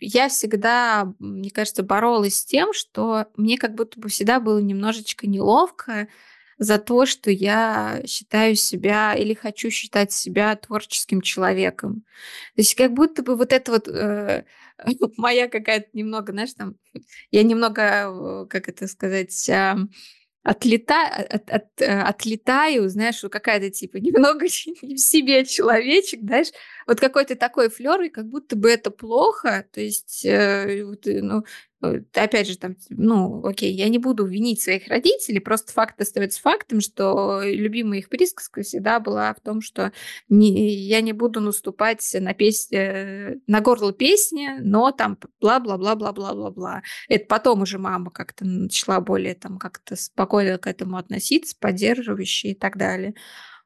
[0.00, 5.26] я всегда, мне кажется, боролась с тем, что мне как будто бы всегда было немножечко
[5.26, 6.08] неловко
[6.58, 12.04] за то, что я считаю себя или хочу считать себя творческим человеком.
[12.54, 14.44] То есть как будто бы вот это вот э,
[15.16, 16.76] моя какая-то немного, знаешь, там,
[17.30, 19.74] я немного, как это сказать, э,
[20.42, 24.44] отлета, от, от, э, отлетаю, знаешь, какая-то типа немного
[24.82, 26.52] не в себе человечек, знаешь,
[26.86, 31.44] вот какой-то такой флер, и как будто бы это плохо, то есть, э, ну, Э,
[32.14, 36.80] опять же, там, ну, окей, я не буду винить своих родителей, просто факт остается фактом,
[36.80, 39.92] что любимая их присказка всегда была в том, что
[40.28, 42.70] не, я не буду наступать на, пес...
[42.72, 46.82] Э, на горло песни, но там бла-бла-бла-бла-бла-бла-бла.
[47.08, 52.54] Это потом уже мама как-то начала более там как-то спокойно к этому относиться, поддерживающе и
[52.54, 53.14] так далее.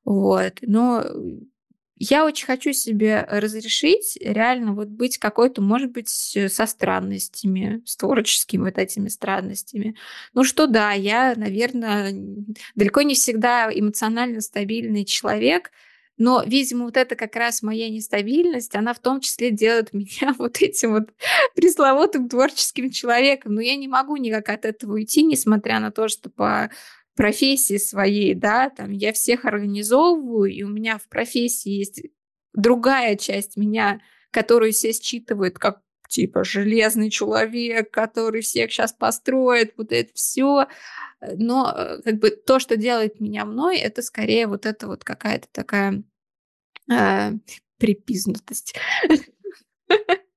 [0.04, 0.58] Вот.
[0.62, 1.04] Но
[1.98, 7.96] я очень хочу себе разрешить реально вот быть какой-то, может быть, э, со странностями, с
[7.96, 9.96] творческими вот этими странностями.
[10.34, 12.12] Ну что да, я, наверное,
[12.74, 15.70] далеко не всегда эмоционально стабильный человек,
[16.18, 20.60] но, видимо, вот это как раз моя нестабильность, она в том числе делает меня вот
[20.60, 21.10] этим вот
[21.54, 23.54] пресловутым творческим человеком.
[23.54, 26.70] Но я не могу никак от этого уйти, несмотря на то, что по
[27.18, 32.02] профессии своей, да, там я всех организовываю, и у меня в профессии есть
[32.54, 34.00] другая часть меня,
[34.30, 40.68] которую все считывают как типа железный человек, который всех сейчас построит, вот это все.
[41.20, 45.48] Но э, как бы то, что делает меня мной, это скорее вот это вот какая-то
[45.50, 46.04] такая
[46.88, 47.32] э,
[47.78, 48.76] припизнутость.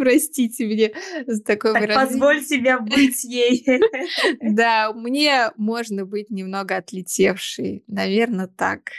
[0.00, 0.92] Простите мне
[1.26, 2.08] за такое так выражение.
[2.08, 3.66] Позволь себе быть ей.
[4.40, 7.84] Да, мне можно быть немного отлетевшей.
[7.86, 8.92] Наверное, так.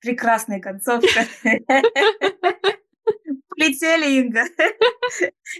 [0.00, 1.26] Прекрасная концовка.
[3.48, 4.44] Полетели, Инга.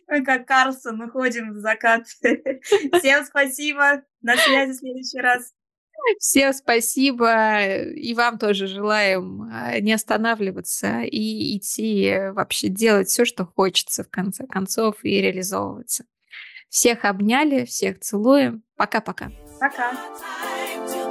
[0.08, 2.06] Мы как Карлсон уходим в закат.
[2.06, 4.02] Всем спасибо.
[4.22, 5.52] На связи в следующий раз.
[6.18, 7.64] Всем спасибо.
[7.94, 14.10] И вам тоже желаем а, не останавливаться и идти вообще делать все, что хочется в
[14.10, 16.04] конце концов и реализовываться.
[16.68, 18.62] Всех обняли, всех целуем.
[18.76, 19.30] Пока-пока.
[19.60, 19.92] Пока.
[19.92, 19.98] -пока.
[20.88, 21.03] Пока.